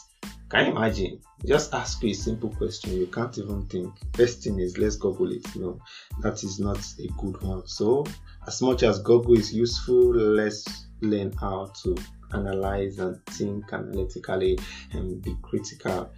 Can 0.49 0.67
you 0.67 0.73
imagine? 0.73 1.21
Just 1.45 1.75
ask 1.75 2.03
you 2.03 2.11
a 2.11 2.15
simple 2.15 2.51
question. 2.51 2.93
You 2.95 3.07
can't 3.07 3.37
even 3.39 3.67
think. 3.67 3.95
First 4.15 4.43
thing 4.43 4.59
is 4.59 4.79
let's 4.79 4.97
Google 4.97 5.33
it. 5.33 5.45
No, 5.57 5.79
that 6.21 6.43
is 6.43 6.59
not 6.59 6.79
a 6.99 7.07
good 7.19 7.41
one. 7.43 7.67
So 7.67 8.07
as 8.47 8.63
much 8.63 8.83
as 8.83 8.99
Google 9.01 9.39
is 9.39 9.53
useful, 9.53 10.15
let's 10.15 10.87
learn 11.03 11.33
how 11.33 11.71
to 11.83 11.97
analyze 12.33 12.99
and 12.99 13.25
think 13.27 13.73
analytically 13.73 14.59
and 14.93 15.23
be 15.23 15.37
critical 15.43 16.11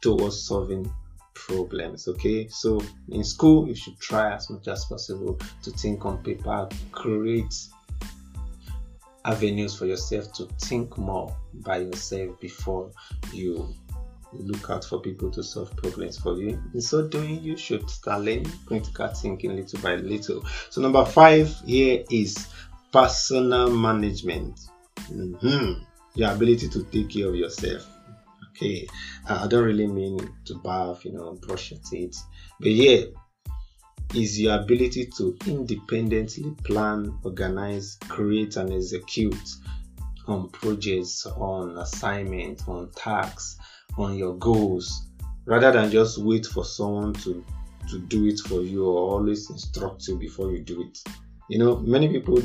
towards 0.00 0.46
solving 0.46 0.90
problems 1.34 2.08
okay 2.08 2.48
so 2.48 2.80
in 3.10 3.22
school 3.22 3.68
you 3.68 3.74
should 3.74 3.98
try 4.00 4.34
as 4.34 4.50
much 4.50 4.66
as 4.68 4.84
possible 4.86 5.38
to 5.62 5.70
think 5.72 6.04
on 6.04 6.18
paper 6.22 6.68
create 6.92 7.54
avenues 9.28 9.76
for 9.76 9.86
yourself 9.86 10.32
to 10.32 10.46
think 10.62 10.96
more 10.96 11.36
by 11.52 11.78
yourself 11.78 12.40
before 12.40 12.90
you 13.32 13.74
look 14.32 14.70
out 14.70 14.84
for 14.84 15.00
people 15.00 15.30
to 15.30 15.42
solve 15.42 15.74
problems 15.76 16.18
for 16.18 16.36
you. 16.36 16.60
In 16.74 16.80
so 16.80 17.06
doing, 17.06 17.42
you 17.42 17.56
should 17.56 17.88
start 17.88 18.22
learning 18.22 18.50
critical 18.66 19.08
thinking 19.08 19.54
little 19.54 19.80
by 19.80 19.96
little. 19.96 20.44
So, 20.70 20.80
number 20.80 21.04
five 21.04 21.54
here 21.66 22.04
is 22.10 22.48
personal 22.92 23.70
management. 23.70 24.60
Mm-hmm. 25.10 25.82
Your 26.14 26.32
ability 26.32 26.68
to 26.70 26.84
take 26.84 27.10
care 27.10 27.28
of 27.28 27.36
yourself. 27.36 27.86
Okay, 28.50 28.88
uh, 29.28 29.42
I 29.44 29.46
don't 29.46 29.64
really 29.64 29.86
mean 29.86 30.18
to 30.46 30.54
bath, 30.56 31.04
you 31.04 31.12
know, 31.12 31.34
brush 31.34 31.70
your 31.70 31.80
teeth, 31.88 32.20
but 32.58 32.70
yeah, 32.72 33.04
is 34.14 34.40
your 34.40 34.60
ability 34.60 35.06
to 35.16 35.36
independently 35.46 36.54
plan, 36.64 37.18
organize, 37.22 37.98
create, 38.08 38.56
and 38.56 38.72
execute 38.72 39.48
on 40.26 40.48
projects, 40.50 41.26
on 41.26 41.76
assignments, 41.78 42.66
on 42.68 42.90
tasks, 42.92 43.58
on 43.96 44.16
your 44.16 44.34
goals, 44.36 45.08
rather 45.44 45.72
than 45.72 45.90
just 45.90 46.18
wait 46.18 46.46
for 46.46 46.64
someone 46.64 47.12
to 47.14 47.44
to 47.90 47.98
do 48.00 48.26
it 48.26 48.38
for 48.40 48.60
you 48.60 48.84
or 48.84 49.12
always 49.12 49.48
instruct 49.48 50.06
you 50.08 50.16
before 50.16 50.52
you 50.52 50.60
do 50.60 50.82
it. 50.82 50.98
You 51.48 51.58
know, 51.58 51.78
many 51.78 52.08
people 52.08 52.42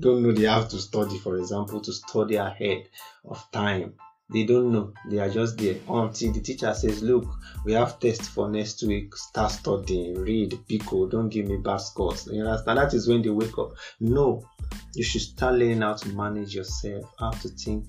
don't 0.00 0.22
know 0.22 0.32
they 0.32 0.46
have 0.46 0.68
to 0.70 0.78
study, 0.78 1.16
for 1.18 1.36
example, 1.36 1.80
to 1.80 1.92
study 1.92 2.36
ahead 2.36 2.88
of 3.24 3.44
time. 3.52 3.94
They 4.30 4.44
don't 4.44 4.72
know. 4.72 4.92
They 5.08 5.18
are 5.18 5.30
just 5.30 5.56
there 5.56 5.76
until 5.88 6.32
the 6.32 6.40
teacher 6.40 6.74
says, 6.74 7.02
Look, 7.02 7.24
we 7.64 7.72
have 7.72 7.98
test 7.98 8.22
for 8.22 8.48
next 8.48 8.82
week. 8.82 9.16
Start 9.16 9.52
studying, 9.52 10.16
read, 10.16 10.58
pico, 10.68 11.04
oh, 11.04 11.06
don't 11.08 11.30
give 11.30 11.46
me 11.46 11.56
bad 11.56 11.78
scores. 11.78 12.28
You 12.30 12.44
understand? 12.44 12.78
That 12.78 12.92
is 12.92 13.08
when 13.08 13.22
they 13.22 13.30
wake 13.30 13.56
up. 13.56 13.72
No, 14.00 14.46
you 14.94 15.02
should 15.02 15.22
start 15.22 15.54
learning 15.54 15.80
how 15.80 15.94
to 15.94 16.08
manage 16.10 16.54
yourself, 16.54 17.10
how 17.18 17.30
to 17.30 17.48
think 17.48 17.86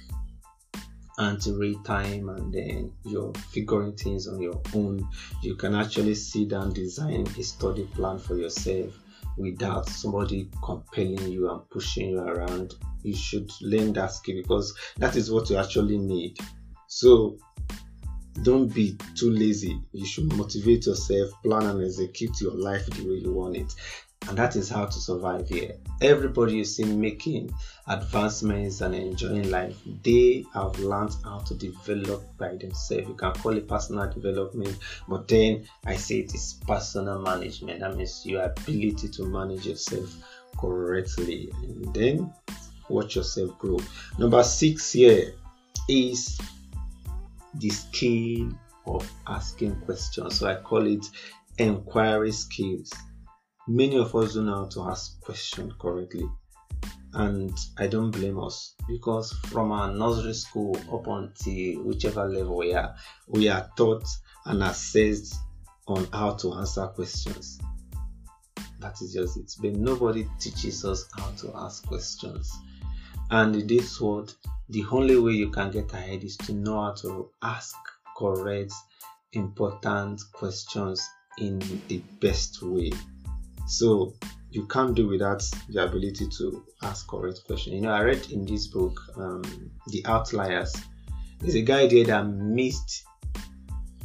and 1.18 1.42
to 1.42 1.54
read 1.56 1.84
time 1.84 2.30
and 2.30 2.54
then 2.54 2.94
you're 3.04 3.34
figuring 3.52 3.94
things 3.98 4.26
on 4.26 4.42
your 4.42 4.62
own. 4.74 5.06
You 5.44 5.56
can 5.56 5.76
actually 5.76 6.16
sit 6.16 6.48
down, 6.48 6.72
design 6.72 7.28
a 7.38 7.44
study 7.44 7.84
plan 7.94 8.18
for 8.18 8.36
yourself 8.38 8.98
without 9.40 9.88
somebody 9.88 10.50
compelling 10.64 11.32
you 11.32 11.50
and 11.50 11.68
pushing 11.70 12.12
you 12.12 12.20
around. 12.20 12.76
You 13.04 13.16
should 13.16 13.50
learn 13.62 13.94
that 13.94 14.12
skill 14.12 14.36
because 14.38 14.76
that 14.98 15.16
is 15.16 15.32
what 15.32 15.50
you 15.50 15.58
actually 15.58 15.98
need. 15.98 16.38
So 16.88 17.38
don't 18.44 18.74
be 18.74 18.98
too 19.16 19.32
lazy. 19.32 19.82
You 19.94 20.06
should 20.06 20.32
motivate 20.36 20.86
yourself, 20.86 21.30
plan 21.44 21.66
and 21.66 21.84
execute 21.84 22.40
your 22.42 22.54
life 22.54 22.86
the 22.88 23.08
way 23.08 23.16
you 23.16 23.34
want 23.34 23.58
it 23.58 23.74
and 24.28 24.38
that 24.38 24.56
is 24.56 24.70
how 24.70 24.86
to 24.86 25.00
survive 25.00 25.48
here. 25.48 25.76
Everybody 26.02 26.58
you 26.58 26.66
see 26.66 26.84
making 26.84 27.54
advancements 27.88 28.82
and 28.82 28.94
enjoying 28.94 29.50
life, 29.50 29.76
they 30.04 30.46
have 30.54 30.78
learned 30.80 31.16
how 31.24 31.40
to 31.40 31.56
develop 31.56 32.24
by 32.38 32.56
themselves. 32.56 33.08
You 33.08 33.16
can 33.16 33.34
call 33.34 33.58
it 33.58 33.68
personal 33.68 34.12
development, 34.12 34.78
but 35.08 35.28
then 35.28 35.66
I 35.86 35.96
say 35.96 36.20
it 36.20 36.36
is 36.36 36.60
personal 36.68 37.20
management. 37.20 37.80
That 37.80 37.96
means 37.96 38.26
your 38.26 38.44
ability 38.44 39.10
to 39.10 39.26
manage 39.26 39.66
yourself 39.66 40.16
correctly 40.60 41.50
and 41.64 41.94
then 41.94 42.34
watch 42.90 43.16
yourself 43.16 43.58
grow. 43.58 43.80
Number 44.18 44.44
six 44.44 44.92
here 44.92 45.34
is 45.88 46.40
the 47.56 47.70
skill 47.70 48.52
of 48.86 49.10
asking 49.28 49.80
questions. 49.82 50.38
So 50.38 50.48
I 50.48 50.56
call 50.56 50.86
it 50.86 51.06
inquiry 51.58 52.32
skills 52.32 52.94
many 53.70 53.98
of 53.98 54.14
us 54.16 54.34
don't 54.34 54.48
know 54.48 54.56
how 54.56 54.66
to 54.66 54.84
ask 54.90 55.22
questions 55.22 55.74
correctly 55.80 56.28
and 57.14 57.58
i 57.78 57.88
don't 57.88 58.12
blame 58.12 58.40
us 58.40 58.76
because 58.88 59.32
from 59.48 59.72
our 59.72 59.92
nursery 59.94 60.34
school 60.34 60.76
up 60.94 61.08
until 61.08 61.84
whichever 61.84 62.26
level 62.26 62.58
we 62.58 62.74
are 62.74 62.94
we 63.28 63.48
are 63.48 63.70
taught 63.76 64.06
and 64.46 64.64
assessed 64.64 65.36
on 65.90 66.08
how 66.14 66.32
to 66.32 66.54
answer 66.54 66.86
questions. 66.88 67.60
That 68.80 68.96
is 69.02 69.14
just 69.14 69.38
it. 69.38 69.54
But 69.60 69.74
nobody 69.74 70.28
teaches 70.40 70.86
us 70.86 71.06
how 71.18 71.32
to 71.40 71.52
ask 71.56 71.86
questions. 71.88 72.52
And 73.32 73.56
in 73.56 73.68
this 73.68 74.00
world 74.00 74.36
the 74.70 74.86
only 74.92 75.20
way 75.20 75.34
you 75.34 75.50
can 75.50 75.72
get 75.72 75.92
ahead 75.94 76.24
is 76.24 76.38
to 76.38 76.54
know 76.54 76.82
how 76.82 76.94
to 77.02 77.32
ask 77.42 77.76
correct 78.18 78.72
important 79.34 80.22
questions 80.34 81.08
in 81.38 81.60
the 81.88 81.98
best 82.20 82.62
way 82.62 82.92
so 83.70 84.14
you 84.52 84.66
can't 84.66 84.96
do 84.96 85.08
without 85.08 85.44
the 85.70 85.84
ability 85.84 86.28
to 86.38 86.66
ask 86.82 87.08
correct 87.08 87.42
questions. 87.46 87.76
You 87.76 87.82
know, 87.82 87.92
I 87.92 88.02
read 88.02 88.32
in 88.32 88.46
this 88.46 88.68
book, 88.68 89.00
um, 89.16 89.44
The 89.88 90.04
Outliers. 90.06 90.76
There's 91.40 91.56
a 91.56 91.62
guy 91.62 91.88
there 91.88 92.06
that 92.06 92.28
missed 92.28 93.06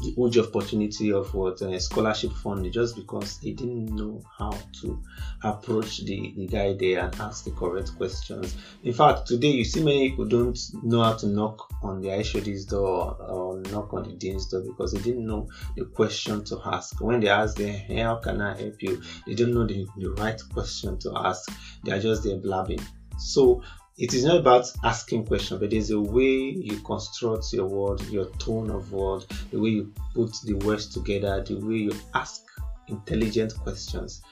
the 0.05 0.11
huge 0.13 0.39
opportunity 0.39 1.13
of 1.13 1.33
what 1.35 1.61
a 1.63 1.81
scholarship 1.81 2.33
fund 2.33 2.71
just 2.73 2.97
because 2.97 3.39
he 3.39 3.53
didn't 3.53 3.87
know 3.87 4.23
how 4.39 4.51
to 4.81 5.03
approach 5.43 6.05
the, 6.05 6.33
the 6.37 6.47
guy 6.47 6.75
there 6.75 7.05
and 7.05 7.21
ask 7.21 7.45
the 7.45 7.51
correct 7.53 7.97
questions. 7.97 8.57
In 8.83 8.93
fact, 8.93 9.27
today 9.27 9.49
you 9.49 9.65
see 9.65 9.83
many 9.83 10.11
people 10.11 10.27
don't 10.27 10.59
know 10.83 11.03
how 11.03 11.15
to 11.15 11.27
knock 11.27 11.69
on 11.83 12.01
the 12.01 12.11
HOD's 12.11 12.65
door 12.67 13.17
or 13.21 13.61
knock 13.73 13.93
on 13.93 14.05
the 14.05 14.13
dean's 14.13 14.47
door 14.47 14.63
because 14.63 14.93
they 14.93 15.01
didn't 15.01 15.27
know 15.27 15.49
the 15.77 15.85
question 15.87 16.45
to 16.45 16.61
ask. 16.65 17.01
When 17.01 17.21
they 17.21 17.29
ask 17.29 17.57
them, 17.57 17.75
hey, 17.75 18.01
how 18.01 18.17
can 18.17 18.41
I 18.41 18.57
help 18.61 18.83
you? 18.83 19.03
They 19.27 19.35
don't 19.35 19.55
know 19.55 19.67
the, 19.67 19.87
the 19.97 20.11
right 20.11 20.41
question 20.53 20.99
to 21.01 21.13
ask. 21.17 21.51
They 21.85 21.93
are 21.93 22.01
just 22.01 22.25
there 22.25 22.37
blabbing. 22.37 22.81
So 23.19 23.63
it 23.97 24.13
is 24.13 24.25
not 24.25 24.39
about 24.39 24.71
asking 24.83 25.27
questions, 25.27 25.61
but 25.61 25.71
there's 25.71 25.91
a 25.91 26.01
way 26.01 26.51
you 26.51 26.79
construct 26.81 27.53
your 27.53 27.67
word, 27.67 28.03
your 28.09 28.27
tone 28.37 28.71
of 28.71 28.93
word, 28.93 29.25
the 29.51 29.61
way 29.61 29.71
you 29.71 29.93
put 30.15 30.35
the 30.45 30.55
words 30.55 30.87
together, 30.87 31.43
the 31.43 31.55
way 31.55 31.77
you 31.77 31.93
ask 32.13 32.43
intelligent 32.89 33.55
questions 33.61 34.23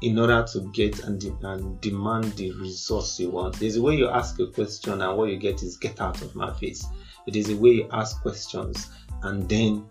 in 0.00 0.18
order 0.18 0.44
to 0.52 0.60
get 0.72 1.00
and, 1.04 1.20
de- 1.20 1.36
and 1.42 1.80
demand 1.80 2.24
the 2.36 2.52
resource 2.52 3.20
you 3.20 3.30
want. 3.30 3.56
There's 3.56 3.76
a 3.76 3.82
way 3.82 3.96
you 3.96 4.08
ask 4.08 4.38
a 4.40 4.46
question 4.46 5.00
and 5.00 5.18
what 5.18 5.30
you 5.30 5.36
get 5.36 5.62
is 5.62 5.76
get 5.76 6.00
out 6.00 6.20
of 6.22 6.34
my 6.34 6.52
face. 6.54 6.86
It 7.26 7.36
is 7.36 7.50
a 7.50 7.56
way 7.56 7.70
you 7.70 7.88
ask 7.92 8.20
questions 8.22 8.90
and 9.22 9.48
then 9.48 9.86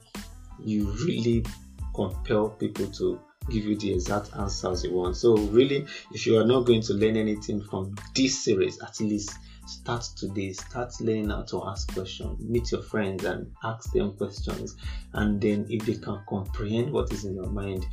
you 0.60 0.92
really 1.06 1.46
compel 1.94 2.50
people 2.50 2.88
to 2.88 3.20
give 3.50 3.66
you 3.66 3.76
the 3.76 3.94
exact 3.94 4.30
answers 4.38 4.84
you 4.84 4.94
want. 4.94 5.18
So 5.18 5.36
really, 5.38 5.86
if 6.12 6.26
you 6.26 6.38
are 6.38 6.46
not 6.46 6.62
going 6.62 6.82
to 6.84 6.94
learn 6.94 7.18
anything 7.18 7.62
from 7.62 7.96
this 8.16 8.44
series, 8.44 8.82
at 8.82 9.00
least 9.00 9.38
start 9.66 10.04
today. 10.16 10.54
Start 10.54 10.94
learning 11.00 11.30
how 11.30 11.44
to 11.44 11.66
ask 11.68 11.94
questions. 11.94 12.40
Meet 12.40 12.72
your 12.72 12.82
friends 12.82 13.24
and 13.24 13.52
ask 13.64 13.92
them 13.94 14.14
questions. 14.14 14.76
And 15.14 15.40
then 15.40 15.68
if 15.70 15.86
they 15.86 15.96
can 15.96 16.22
comprehend 16.28 16.92
what 16.92 17.12
is 17.12 17.26
in 17.26 17.36
your 17.36 17.50
mind, 17.50 17.86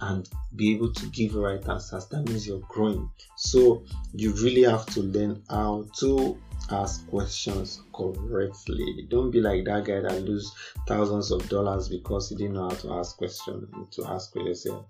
and 0.00 0.28
be 0.54 0.74
able 0.74 0.92
to 0.92 1.06
give 1.06 1.34
right 1.34 1.66
answers 1.68 2.06
that 2.06 2.22
means 2.28 2.46
you're 2.46 2.62
growing 2.68 3.10
so 3.36 3.84
you 4.14 4.32
really 4.34 4.62
have 4.62 4.86
to 4.86 5.00
learn 5.00 5.42
how 5.50 5.84
to 5.98 6.38
ask 6.70 7.08
questions 7.08 7.82
correctly. 7.94 9.06
Don't 9.08 9.30
be 9.30 9.40
like 9.40 9.64
that 9.64 9.84
guy 9.84 10.00
that 10.00 10.24
lose 10.24 10.52
thousands 10.86 11.30
of 11.30 11.48
dollars 11.48 11.88
because 11.88 12.28
he 12.28 12.36
didn't 12.36 12.54
know 12.54 12.68
how 12.68 12.76
to 12.76 12.92
ask 12.94 13.16
questions 13.16 13.64
to 13.92 14.06
ask 14.06 14.34
yourself. 14.34 14.86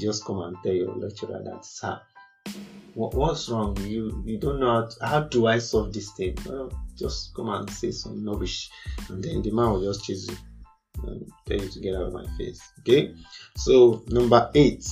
Just 0.00 0.24
come 0.24 0.40
and 0.40 0.56
tell 0.62 0.72
your 0.72 0.94
lecturer 0.94 1.42
that 1.44 1.64
sir 1.64 2.00
what, 2.94 3.14
what's 3.14 3.48
wrong? 3.48 3.76
You 3.80 4.22
you 4.26 4.38
don't 4.38 4.60
know 4.60 4.82
how, 4.82 4.86
to, 4.86 5.06
how 5.06 5.20
do 5.20 5.46
i 5.46 5.58
solve 5.58 5.92
this 5.92 6.10
thing? 6.12 6.36
Well, 6.46 6.70
just 6.96 7.34
come 7.34 7.48
and 7.48 7.68
say 7.70 7.90
some 7.90 8.28
rubbish 8.28 8.70
and 9.08 9.22
then 9.22 9.42
the 9.42 9.50
man 9.50 9.70
will 9.70 9.82
just 9.82 10.04
chase 10.04 10.28
you 10.28 10.36
and 11.06 11.30
tell 11.46 11.58
you 11.58 11.68
to 11.68 11.80
get 11.80 11.94
out 11.94 12.08
of 12.08 12.12
my 12.12 12.26
face. 12.36 12.60
Okay, 12.80 13.14
so 13.56 14.02
number 14.08 14.50
eight, 14.54 14.86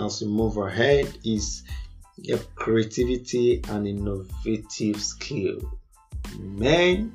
as 0.00 0.20
we 0.20 0.28
move 0.28 0.56
ahead, 0.56 1.18
is 1.24 1.62
your 2.16 2.38
creativity 2.54 3.62
and 3.68 3.86
innovative 3.86 5.00
skill. 5.02 5.58
Man, 6.38 7.12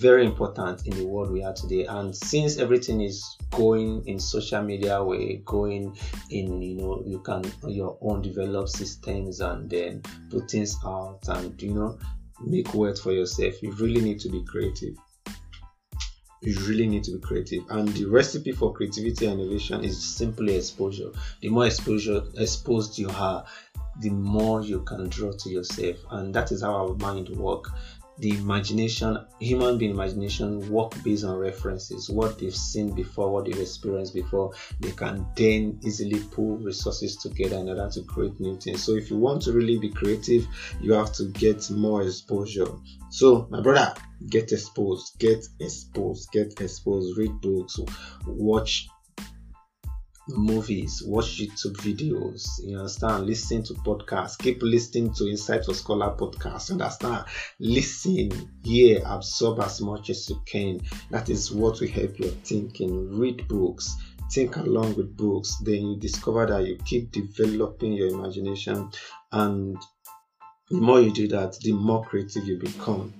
very 0.00 0.24
important 0.24 0.86
in 0.86 0.96
the 0.96 1.04
world 1.04 1.30
we 1.30 1.42
are 1.42 1.52
today. 1.52 1.84
And 1.84 2.14
since 2.14 2.58
everything 2.58 3.00
is 3.00 3.36
going 3.50 4.06
in 4.06 4.18
social 4.18 4.62
media 4.62 5.02
way, 5.02 5.42
going 5.44 5.96
in 6.30 6.62
you 6.62 6.76
know 6.76 7.02
you 7.06 7.20
can 7.20 7.44
your 7.66 7.98
own 8.00 8.22
develop 8.22 8.68
systems 8.68 9.40
and 9.40 9.68
then 9.68 10.02
put 10.30 10.50
things 10.50 10.76
out 10.84 11.20
and 11.28 11.60
you 11.60 11.74
know 11.74 11.98
make 12.40 12.72
work 12.74 12.98
for 12.98 13.12
yourself. 13.12 13.62
You 13.62 13.72
really 13.72 14.00
need 14.00 14.20
to 14.20 14.28
be 14.28 14.44
creative 14.44 14.96
you 16.42 16.58
really 16.60 16.86
need 16.86 17.04
to 17.04 17.12
be 17.12 17.18
creative 17.18 17.62
and 17.70 17.88
the 17.88 18.06
recipe 18.06 18.52
for 18.52 18.72
creativity 18.72 19.26
and 19.26 19.40
innovation 19.40 19.84
is 19.84 20.02
simply 20.02 20.56
exposure 20.56 21.10
the 21.42 21.48
more 21.50 21.66
exposure 21.66 22.22
exposed 22.38 22.98
you 22.98 23.10
are 23.10 23.44
the 24.00 24.10
more 24.10 24.62
you 24.62 24.80
can 24.82 25.08
draw 25.08 25.32
to 25.32 25.50
yourself 25.50 25.96
and 26.10 26.34
that 26.34 26.52
is 26.52 26.62
how 26.62 26.74
our 26.74 26.94
mind 26.96 27.28
work. 27.30 27.66
The 28.18 28.36
imagination 28.36 29.16
human 29.38 29.78
being 29.78 29.92
imagination 29.92 30.70
work 30.70 30.92
based 31.02 31.24
on 31.24 31.38
references 31.38 32.10
what 32.10 32.38
they've 32.38 32.54
seen 32.54 32.94
before 32.94 33.32
what 33.32 33.46
they've 33.46 33.58
experienced 33.58 34.12
before. 34.12 34.52
They 34.78 34.92
can 34.92 35.26
then 35.36 35.80
easily 35.82 36.20
pull 36.20 36.58
resources 36.58 37.16
together 37.16 37.56
in 37.56 37.70
order 37.70 37.88
to 37.88 38.02
create 38.02 38.38
new 38.38 38.58
things. 38.58 38.84
So 38.84 38.92
if 38.92 39.10
you 39.10 39.16
want 39.16 39.40
to 39.42 39.52
really 39.52 39.78
be 39.78 39.88
creative 39.90 40.46
you 40.82 40.92
have 40.92 41.12
to 41.14 41.26
get 41.28 41.70
more 41.70 42.02
exposure. 42.02 42.68
So 43.10 43.46
my 43.50 43.62
brother 43.62 43.94
get 44.28 44.52
exposed 44.52 45.18
get 45.18 45.46
exposed 45.58 46.30
get 46.30 46.60
exposed. 46.60 47.16
Read 47.16 47.40
books 47.40 47.80
watch 48.26 48.88
movies, 50.36 51.02
watch 51.04 51.38
YouTube 51.40 51.76
videos, 51.76 52.46
you 52.64 52.76
understand, 52.76 53.26
listen 53.26 53.62
to 53.64 53.74
podcasts, 53.74 54.38
keep 54.38 54.62
listening 54.62 55.12
to 55.14 55.28
Insight 55.28 55.64
for 55.64 55.74
Scholar 55.74 56.14
podcasts, 56.16 56.70
understand, 56.70 57.24
listen, 57.58 58.30
hear, 58.62 59.02
absorb 59.04 59.60
as 59.60 59.80
much 59.80 60.10
as 60.10 60.28
you 60.28 60.40
can. 60.46 60.80
That 61.10 61.28
is 61.28 61.52
what 61.52 61.80
will 61.80 61.88
help 61.88 62.18
your 62.18 62.30
thinking. 62.30 63.18
Read 63.18 63.46
books, 63.48 63.94
think 64.32 64.56
along 64.56 64.96
with 64.96 65.16
books, 65.16 65.56
then 65.64 65.86
you 65.86 65.96
discover 65.98 66.46
that 66.46 66.66
you 66.66 66.76
keep 66.84 67.12
developing 67.12 67.92
your 67.92 68.08
imagination, 68.08 68.90
and 69.32 69.76
the 70.70 70.76
more 70.76 71.00
you 71.00 71.12
do 71.12 71.28
that, 71.28 71.58
the 71.60 71.72
more 71.72 72.04
creative 72.04 72.46
you 72.46 72.56
become 72.56 73.12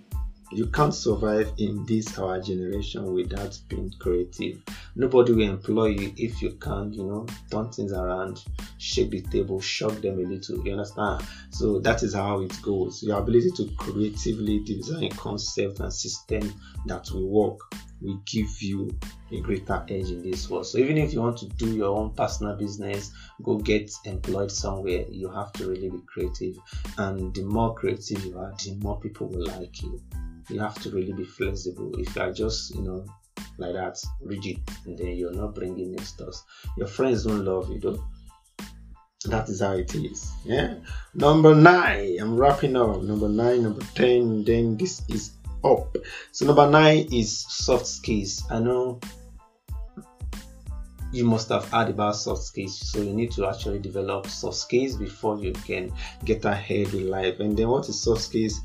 you 0.53 0.67
can't 0.67 0.95
survive 0.95 1.53
in 1.59 1.87
this 1.87 2.19
our 2.19 2.41
generation 2.41 3.15
without 3.15 3.57
being 3.69 3.93
creative. 4.01 4.61
Nobody 4.97 5.33
will 5.33 5.49
employ 5.49 5.87
you 5.87 6.13
if 6.17 6.43
you 6.43 6.51
can't, 6.53 6.93
you 6.93 7.05
know, 7.05 7.27
turn 7.51 7.71
things 7.71 7.93
around, 7.93 8.45
shake 8.79 9.11
the 9.11 9.23
table, 9.23 9.61
shock 9.61 9.93
them 10.01 10.19
a 10.19 10.23
little. 10.23 10.67
You 10.67 10.73
understand? 10.73 11.23
So 11.51 11.79
that 11.81 12.03
is 12.03 12.15
how 12.15 12.41
it 12.41 12.61
goes. 12.63 13.01
Your 13.03 13.21
ability 13.21 13.53
to 13.59 13.71
creatively 13.77 14.61
design 14.65 15.11
concept 15.11 15.79
and 15.79 15.93
system 15.93 16.53
that 16.87 17.09
will 17.13 17.29
work 17.29 17.61
will 18.01 18.21
give 18.25 18.51
you 18.61 18.91
a 19.31 19.41
greater 19.41 19.85
edge 19.89 20.11
in 20.11 20.29
this 20.29 20.51
world. 20.51 20.67
So 20.67 20.79
even 20.79 20.99
if 20.99 21.13
you 21.13 21.21
want 21.21 21.37
to 21.39 21.47
do 21.47 21.77
your 21.77 21.97
own 21.97 22.11
personal 22.15 22.57
business, 22.57 23.13
go 23.43 23.57
get 23.57 23.93
employed 24.05 24.51
somewhere, 24.51 25.05
you 25.09 25.31
have 25.31 25.53
to 25.53 25.69
really 25.69 25.91
be 25.91 26.01
creative. 26.07 26.59
And 26.99 27.33
the 27.35 27.43
more 27.43 27.75
creative 27.75 28.25
you 28.25 28.37
are, 28.39 28.53
the 28.65 28.75
more 28.81 28.99
people 28.99 29.29
will 29.29 29.47
like 29.47 29.81
you 29.83 30.01
you 30.51 30.61
have 30.61 30.81
to 30.83 30.91
really 30.91 31.13
be 31.13 31.25
flexible. 31.25 31.93
If 31.99 32.15
you 32.17 32.23
are 32.23 32.33
just, 32.33 32.75
you 32.75 32.83
know, 32.83 33.05
like 33.59 33.75
that, 33.75 34.03
rigid, 34.21 34.61
and 34.85 34.99
then 34.99 35.17
you're 35.17 35.33
not 35.33 35.55
bringing 35.55 35.93
new 35.93 36.05
stuff, 36.05 36.43
your 36.77 36.87
friends 36.87 37.25
don't 37.25 37.45
love 37.45 37.71
you, 37.71 37.81
though. 37.81 38.05
That 39.27 39.49
is 39.51 39.61
how 39.61 39.73
it 39.73 39.95
is. 39.95 40.33
Yeah. 40.45 40.77
Number 41.15 41.55
nine, 41.55 42.17
I'm 42.21 42.37
wrapping 42.37 42.75
up. 42.75 43.03
Number 43.03 43.29
nine, 43.29 43.63
number 43.63 43.85
ten, 43.95 44.45
then 44.45 44.79
this 44.79 45.03
is 45.09 45.33
up. 45.63 45.95
So 46.33 46.47
number 46.47 46.71
nine 46.71 47.07
is 47.13 47.45
soft 47.49 47.87
skills. 47.87 48.43
I 48.51 48.61
know 48.61 48.99
you 51.13 51.25
must 51.25 51.49
have 51.49 51.69
heard 51.71 51.89
about 51.89 52.17
soft 52.17 52.43
skills 52.43 52.79
so 52.79 53.01
you 53.01 53.13
need 53.13 53.33
to 53.33 53.47
actually 53.47 53.79
develop 53.79 54.27
soft 54.27 54.57
skills 54.57 54.97
before 54.97 55.39
you 55.39 55.53
can 55.53 55.93
get 56.25 56.45
ahead 56.45 56.93
in 56.95 57.11
life 57.11 57.41
and 57.41 57.57
then 57.57 57.69
what 57.69 57.89
is 57.89 58.01
soft 58.01 58.23
skills 58.23 58.61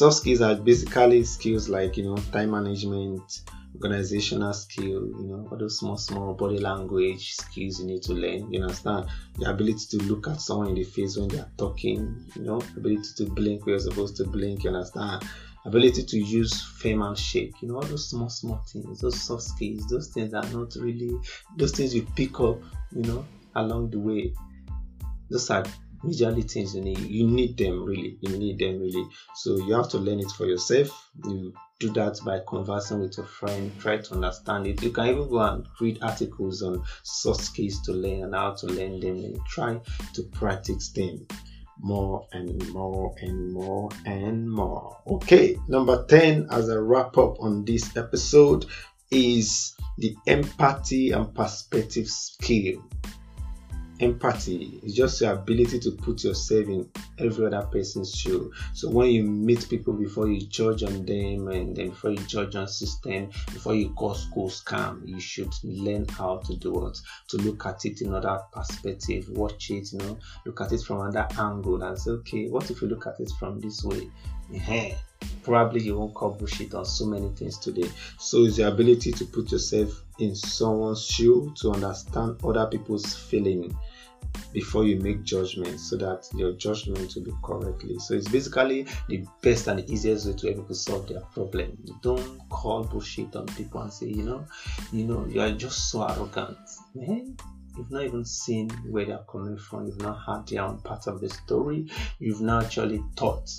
soft 0.00 0.16
skills 0.16 0.40
are 0.40 0.54
basically 0.54 1.22
skills 1.22 1.68
like 1.68 1.98
you 1.98 2.02
know 2.02 2.16
time 2.32 2.52
management 2.52 3.42
organizational 3.74 4.54
skill 4.54 5.06
you 5.20 5.26
know 5.28 5.46
all 5.52 5.58
those 5.58 5.78
small 5.78 5.98
small 5.98 6.32
body 6.32 6.56
language 6.56 7.32
skills 7.32 7.78
you 7.80 7.84
need 7.84 8.02
to 8.02 8.14
learn 8.14 8.50
you 8.50 8.62
understand? 8.62 9.10
The 9.36 9.50
ability 9.50 9.84
to 9.90 10.04
look 10.04 10.26
at 10.26 10.40
someone 10.40 10.68
in 10.68 10.76
the 10.76 10.84
face 10.84 11.18
when 11.18 11.28
they 11.28 11.38
are 11.38 11.50
talking 11.58 12.24
you 12.34 12.44
know 12.44 12.62
ability 12.78 13.10
to 13.18 13.26
blink 13.26 13.66
where 13.66 13.74
you're 13.74 13.80
supposed 13.90 14.16
to 14.16 14.24
blink 14.24 14.64
you 14.64 14.70
understand? 14.70 15.22
Ability 15.66 16.04
to 16.04 16.18
use 16.18 16.62
firm 16.62 17.02
and 17.02 17.18
shake 17.18 17.60
you 17.60 17.68
know 17.68 17.74
all 17.74 17.82
those 17.82 18.08
small 18.08 18.30
small 18.30 18.62
things 18.72 19.00
those 19.02 19.20
soft 19.20 19.42
skills 19.42 19.86
those 19.88 20.08
things 20.08 20.32
are 20.32 20.48
not 20.48 20.74
really 20.76 21.10
those 21.58 21.72
things 21.72 21.94
you 21.94 22.06
pick 22.16 22.40
up 22.40 22.56
you 22.92 23.02
know 23.02 23.22
along 23.54 23.90
the 23.90 23.98
way. 23.98 24.32
Those 25.28 25.50
are 25.50 25.64
majorly 26.04 26.50
things 26.50 26.74
you 26.74 26.80
need 26.80 26.98
you 26.98 27.26
need 27.26 27.56
them 27.56 27.84
really 27.84 28.16
you 28.20 28.36
need 28.36 28.58
them 28.58 28.80
really. 28.80 29.06
So 29.34 29.56
you 29.56 29.74
have 29.74 29.88
to 29.90 29.98
learn 29.98 30.20
it 30.20 30.30
for 30.30 30.46
yourself. 30.46 31.10
You 31.24 31.52
do 31.78 31.92
that 31.94 32.18
by 32.24 32.40
conversing 32.46 33.00
with 33.00 33.16
your 33.16 33.26
friend 33.26 33.72
try 33.78 33.98
to 33.98 34.14
understand 34.14 34.66
it. 34.66 34.82
You 34.82 34.90
can 34.90 35.06
even 35.06 35.28
go 35.28 35.40
and 35.40 35.66
read 35.80 36.02
articles 36.02 36.62
on 36.62 36.84
soft 37.02 37.42
skills 37.42 37.80
to 37.82 37.92
learn 37.92 38.24
and 38.24 38.34
how 38.34 38.54
to 38.54 38.66
learn 38.66 39.00
them 39.00 39.16
and 39.16 39.40
try 39.46 39.80
to 40.14 40.22
practice 40.24 40.90
them 40.90 41.26
more 41.82 42.26
and 42.32 42.68
more 42.72 43.14
and 43.20 43.52
more 43.52 43.88
and 44.04 44.50
more. 44.50 44.98
Okay 45.06 45.56
number 45.68 46.04
10 46.06 46.48
as 46.50 46.68
a 46.68 46.80
wrap 46.80 47.16
up 47.18 47.40
on 47.40 47.64
this 47.64 47.96
episode 47.96 48.66
is 49.10 49.74
the 49.98 50.16
empathy 50.26 51.10
and 51.10 51.34
perspective 51.34 52.08
skill 52.08 52.82
empathy 54.00 54.80
is 54.82 54.94
just 54.94 55.20
your 55.20 55.34
ability 55.34 55.78
to 55.78 55.90
put 55.90 56.24
yourself 56.24 56.66
in 56.66 56.88
every 57.18 57.46
other 57.46 57.66
person's 57.66 58.14
shoe. 58.14 58.52
So 58.72 58.88
when 58.90 59.10
you 59.10 59.22
meet 59.22 59.68
people 59.68 59.92
before 59.92 60.28
you 60.28 60.46
judge 60.46 60.82
on 60.82 61.04
them 61.04 61.48
and 61.48 61.76
then 61.76 61.90
before 61.90 62.10
you 62.10 62.18
judge 62.26 62.56
on 62.56 62.66
system, 62.66 63.30
before 63.46 63.74
you 63.74 63.90
cause 63.90 64.22
school 64.22 64.48
scam, 64.48 65.06
you 65.06 65.20
should 65.20 65.52
learn 65.62 66.06
how 66.08 66.38
to 66.38 66.56
do 66.56 66.86
it, 66.86 66.98
to 67.28 67.36
look 67.38 67.66
at 67.66 67.84
it 67.84 68.00
in 68.00 68.08
another 68.08 68.40
perspective, 68.52 69.28
watch 69.30 69.70
it, 69.70 69.92
you 69.92 69.98
know, 69.98 70.18
look 70.46 70.60
at 70.60 70.72
it 70.72 70.82
from 70.82 71.00
another 71.02 71.28
angle 71.38 71.82
and 71.82 71.98
say, 71.98 72.10
okay, 72.12 72.48
what 72.48 72.70
if 72.70 72.80
you 72.82 72.88
look 72.88 73.06
at 73.06 73.20
it 73.20 73.30
from 73.38 73.60
this 73.60 73.84
way? 73.84 74.08
Probably 75.42 75.82
you 75.82 75.98
won't 75.98 76.14
call 76.14 76.30
bullshit 76.30 76.74
on 76.74 76.84
so 76.84 77.06
many 77.06 77.28
things 77.30 77.58
today. 77.58 77.88
So 78.18 78.44
it's 78.44 78.56
the 78.56 78.68
ability 78.68 79.12
to 79.12 79.24
put 79.26 79.52
yourself 79.52 80.02
in 80.18 80.34
someone's 80.34 81.04
shoe 81.04 81.52
to 81.60 81.72
understand 81.72 82.38
other 82.44 82.66
people's 82.66 83.14
feeling 83.14 83.76
before 84.52 84.84
you 84.84 84.96
make 84.96 85.22
judgments 85.22 85.88
so 85.88 85.96
that 85.96 86.28
your 86.34 86.52
judgment 86.52 87.14
will 87.14 87.22
be 87.22 87.32
correctly. 87.42 87.98
So 87.98 88.14
it's 88.14 88.28
basically 88.28 88.86
the 89.08 89.24
best 89.42 89.68
and 89.68 89.78
the 89.78 89.92
easiest 89.92 90.26
way 90.26 90.32
to 90.32 90.46
help 90.46 90.56
people 90.58 90.74
solve 90.74 91.08
their 91.08 91.20
problem. 91.20 91.78
don't 92.02 92.48
call 92.48 92.84
bullshit 92.84 93.34
on 93.36 93.46
people 93.46 93.82
and 93.82 93.92
say, 93.92 94.06
you 94.06 94.24
know, 94.24 94.44
you 94.92 95.04
know, 95.04 95.26
you 95.26 95.40
are 95.40 95.52
just 95.52 95.90
so 95.90 96.06
arrogant. 96.06 96.58
Man, 96.94 97.36
you've 97.76 97.90
not 97.90 98.04
even 98.04 98.24
seen 98.24 98.70
where 98.88 99.04
they're 99.04 99.24
coming 99.30 99.56
from, 99.56 99.86
you've 99.86 100.02
not 100.02 100.18
heard 100.18 100.48
their 100.48 100.62
own 100.62 100.78
part 100.78 101.06
of 101.06 101.20
the 101.20 101.30
story, 101.30 101.86
you've 102.18 102.40
not 102.40 102.64
actually 102.64 103.02
thought 103.16 103.50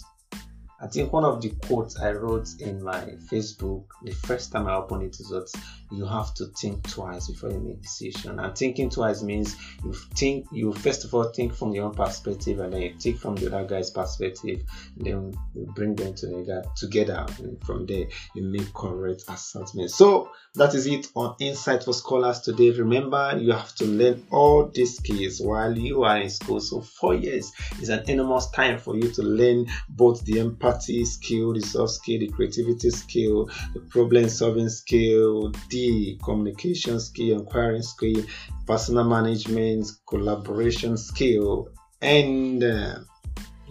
I 0.84 0.88
think 0.88 1.14
one 1.14 1.26
of 1.26 1.42
the 1.42 1.52
quotes 1.68 2.00
I 2.00 2.12
wrote 2.12 2.60
in 2.60 2.82
my 2.82 3.02
Facebook 3.30 3.84
the 4.02 4.14
first 4.14 4.52
time 4.52 4.68
I 4.68 4.74
opened 4.74 5.04
it 5.04 5.20
is 5.20 5.30
that 5.30 5.48
you 5.92 6.06
have 6.06 6.34
to 6.36 6.46
think 6.48 6.88
twice 6.90 7.28
before 7.28 7.52
you 7.52 7.60
make 7.60 7.82
decision. 7.82 8.40
And 8.40 8.58
thinking 8.58 8.90
twice 8.90 9.22
means 9.22 9.56
you 9.84 9.94
think 10.16 10.48
you 10.52 10.74
first 10.74 11.04
of 11.04 11.14
all 11.14 11.26
think 11.26 11.54
from 11.54 11.74
your 11.74 11.86
own 11.86 11.94
perspective 11.94 12.60
and 12.60 12.74
then 12.74 12.82
you 12.82 12.96
think 12.98 13.18
from 13.18 13.36
the 13.36 13.48
other 13.48 13.68
guy's 13.68 13.92
perspective. 13.92 14.62
And 14.98 15.06
then 15.06 15.34
you 15.54 15.72
bring 15.76 15.96
them 15.96 16.14
together 16.14 16.64
together 16.78 17.26
and 17.40 17.62
from 17.66 17.86
there 17.86 18.06
you 18.36 18.44
make 18.44 18.74
correct 18.74 19.24
assessment. 19.28 19.92
So 19.92 20.32
that 20.56 20.74
is 20.74 20.88
it 20.88 21.08
on 21.16 21.36
Insight 21.40 21.84
for 21.84 21.94
Scholars 21.94 22.40
today. 22.40 22.72
Remember 22.72 23.38
you 23.38 23.52
have 23.52 23.76
to 23.76 23.86
learn 23.86 24.26
all 24.32 24.70
these 24.74 24.98
skills 24.98 25.42
while 25.42 25.78
you 25.78 26.04
are 26.04 26.18
in 26.18 26.30
school. 26.30 26.62
So 26.62 26.82
four 26.82 27.16
years 27.16 27.52
is 27.82 27.90
an 27.90 28.10
enormous 28.10 28.50
time 28.52 28.80
for 28.80 28.96
you 28.96 29.12
to 29.12 29.24
learn 29.24 29.68
both 29.90 30.24
the 30.26 30.40
empathy 30.40 31.04
skill, 31.04 31.54
the 31.54 31.62
soft 31.62 31.94
skill, 31.94 32.20
the 32.20 32.30
creativity 32.30 32.92
skill, 32.92 33.50
the 33.74 33.82
problem 33.90 34.30
solving 34.30 34.70
skill, 34.70 35.52
the 35.70 35.81
communication 36.24 37.00
skill, 37.00 37.40
inquiring 37.40 37.82
skill, 37.82 38.24
personal 38.66 39.04
management, 39.04 39.88
collaboration 40.08 40.98
skill, 40.98 41.70
and 42.02 42.64
uh, 42.64 42.96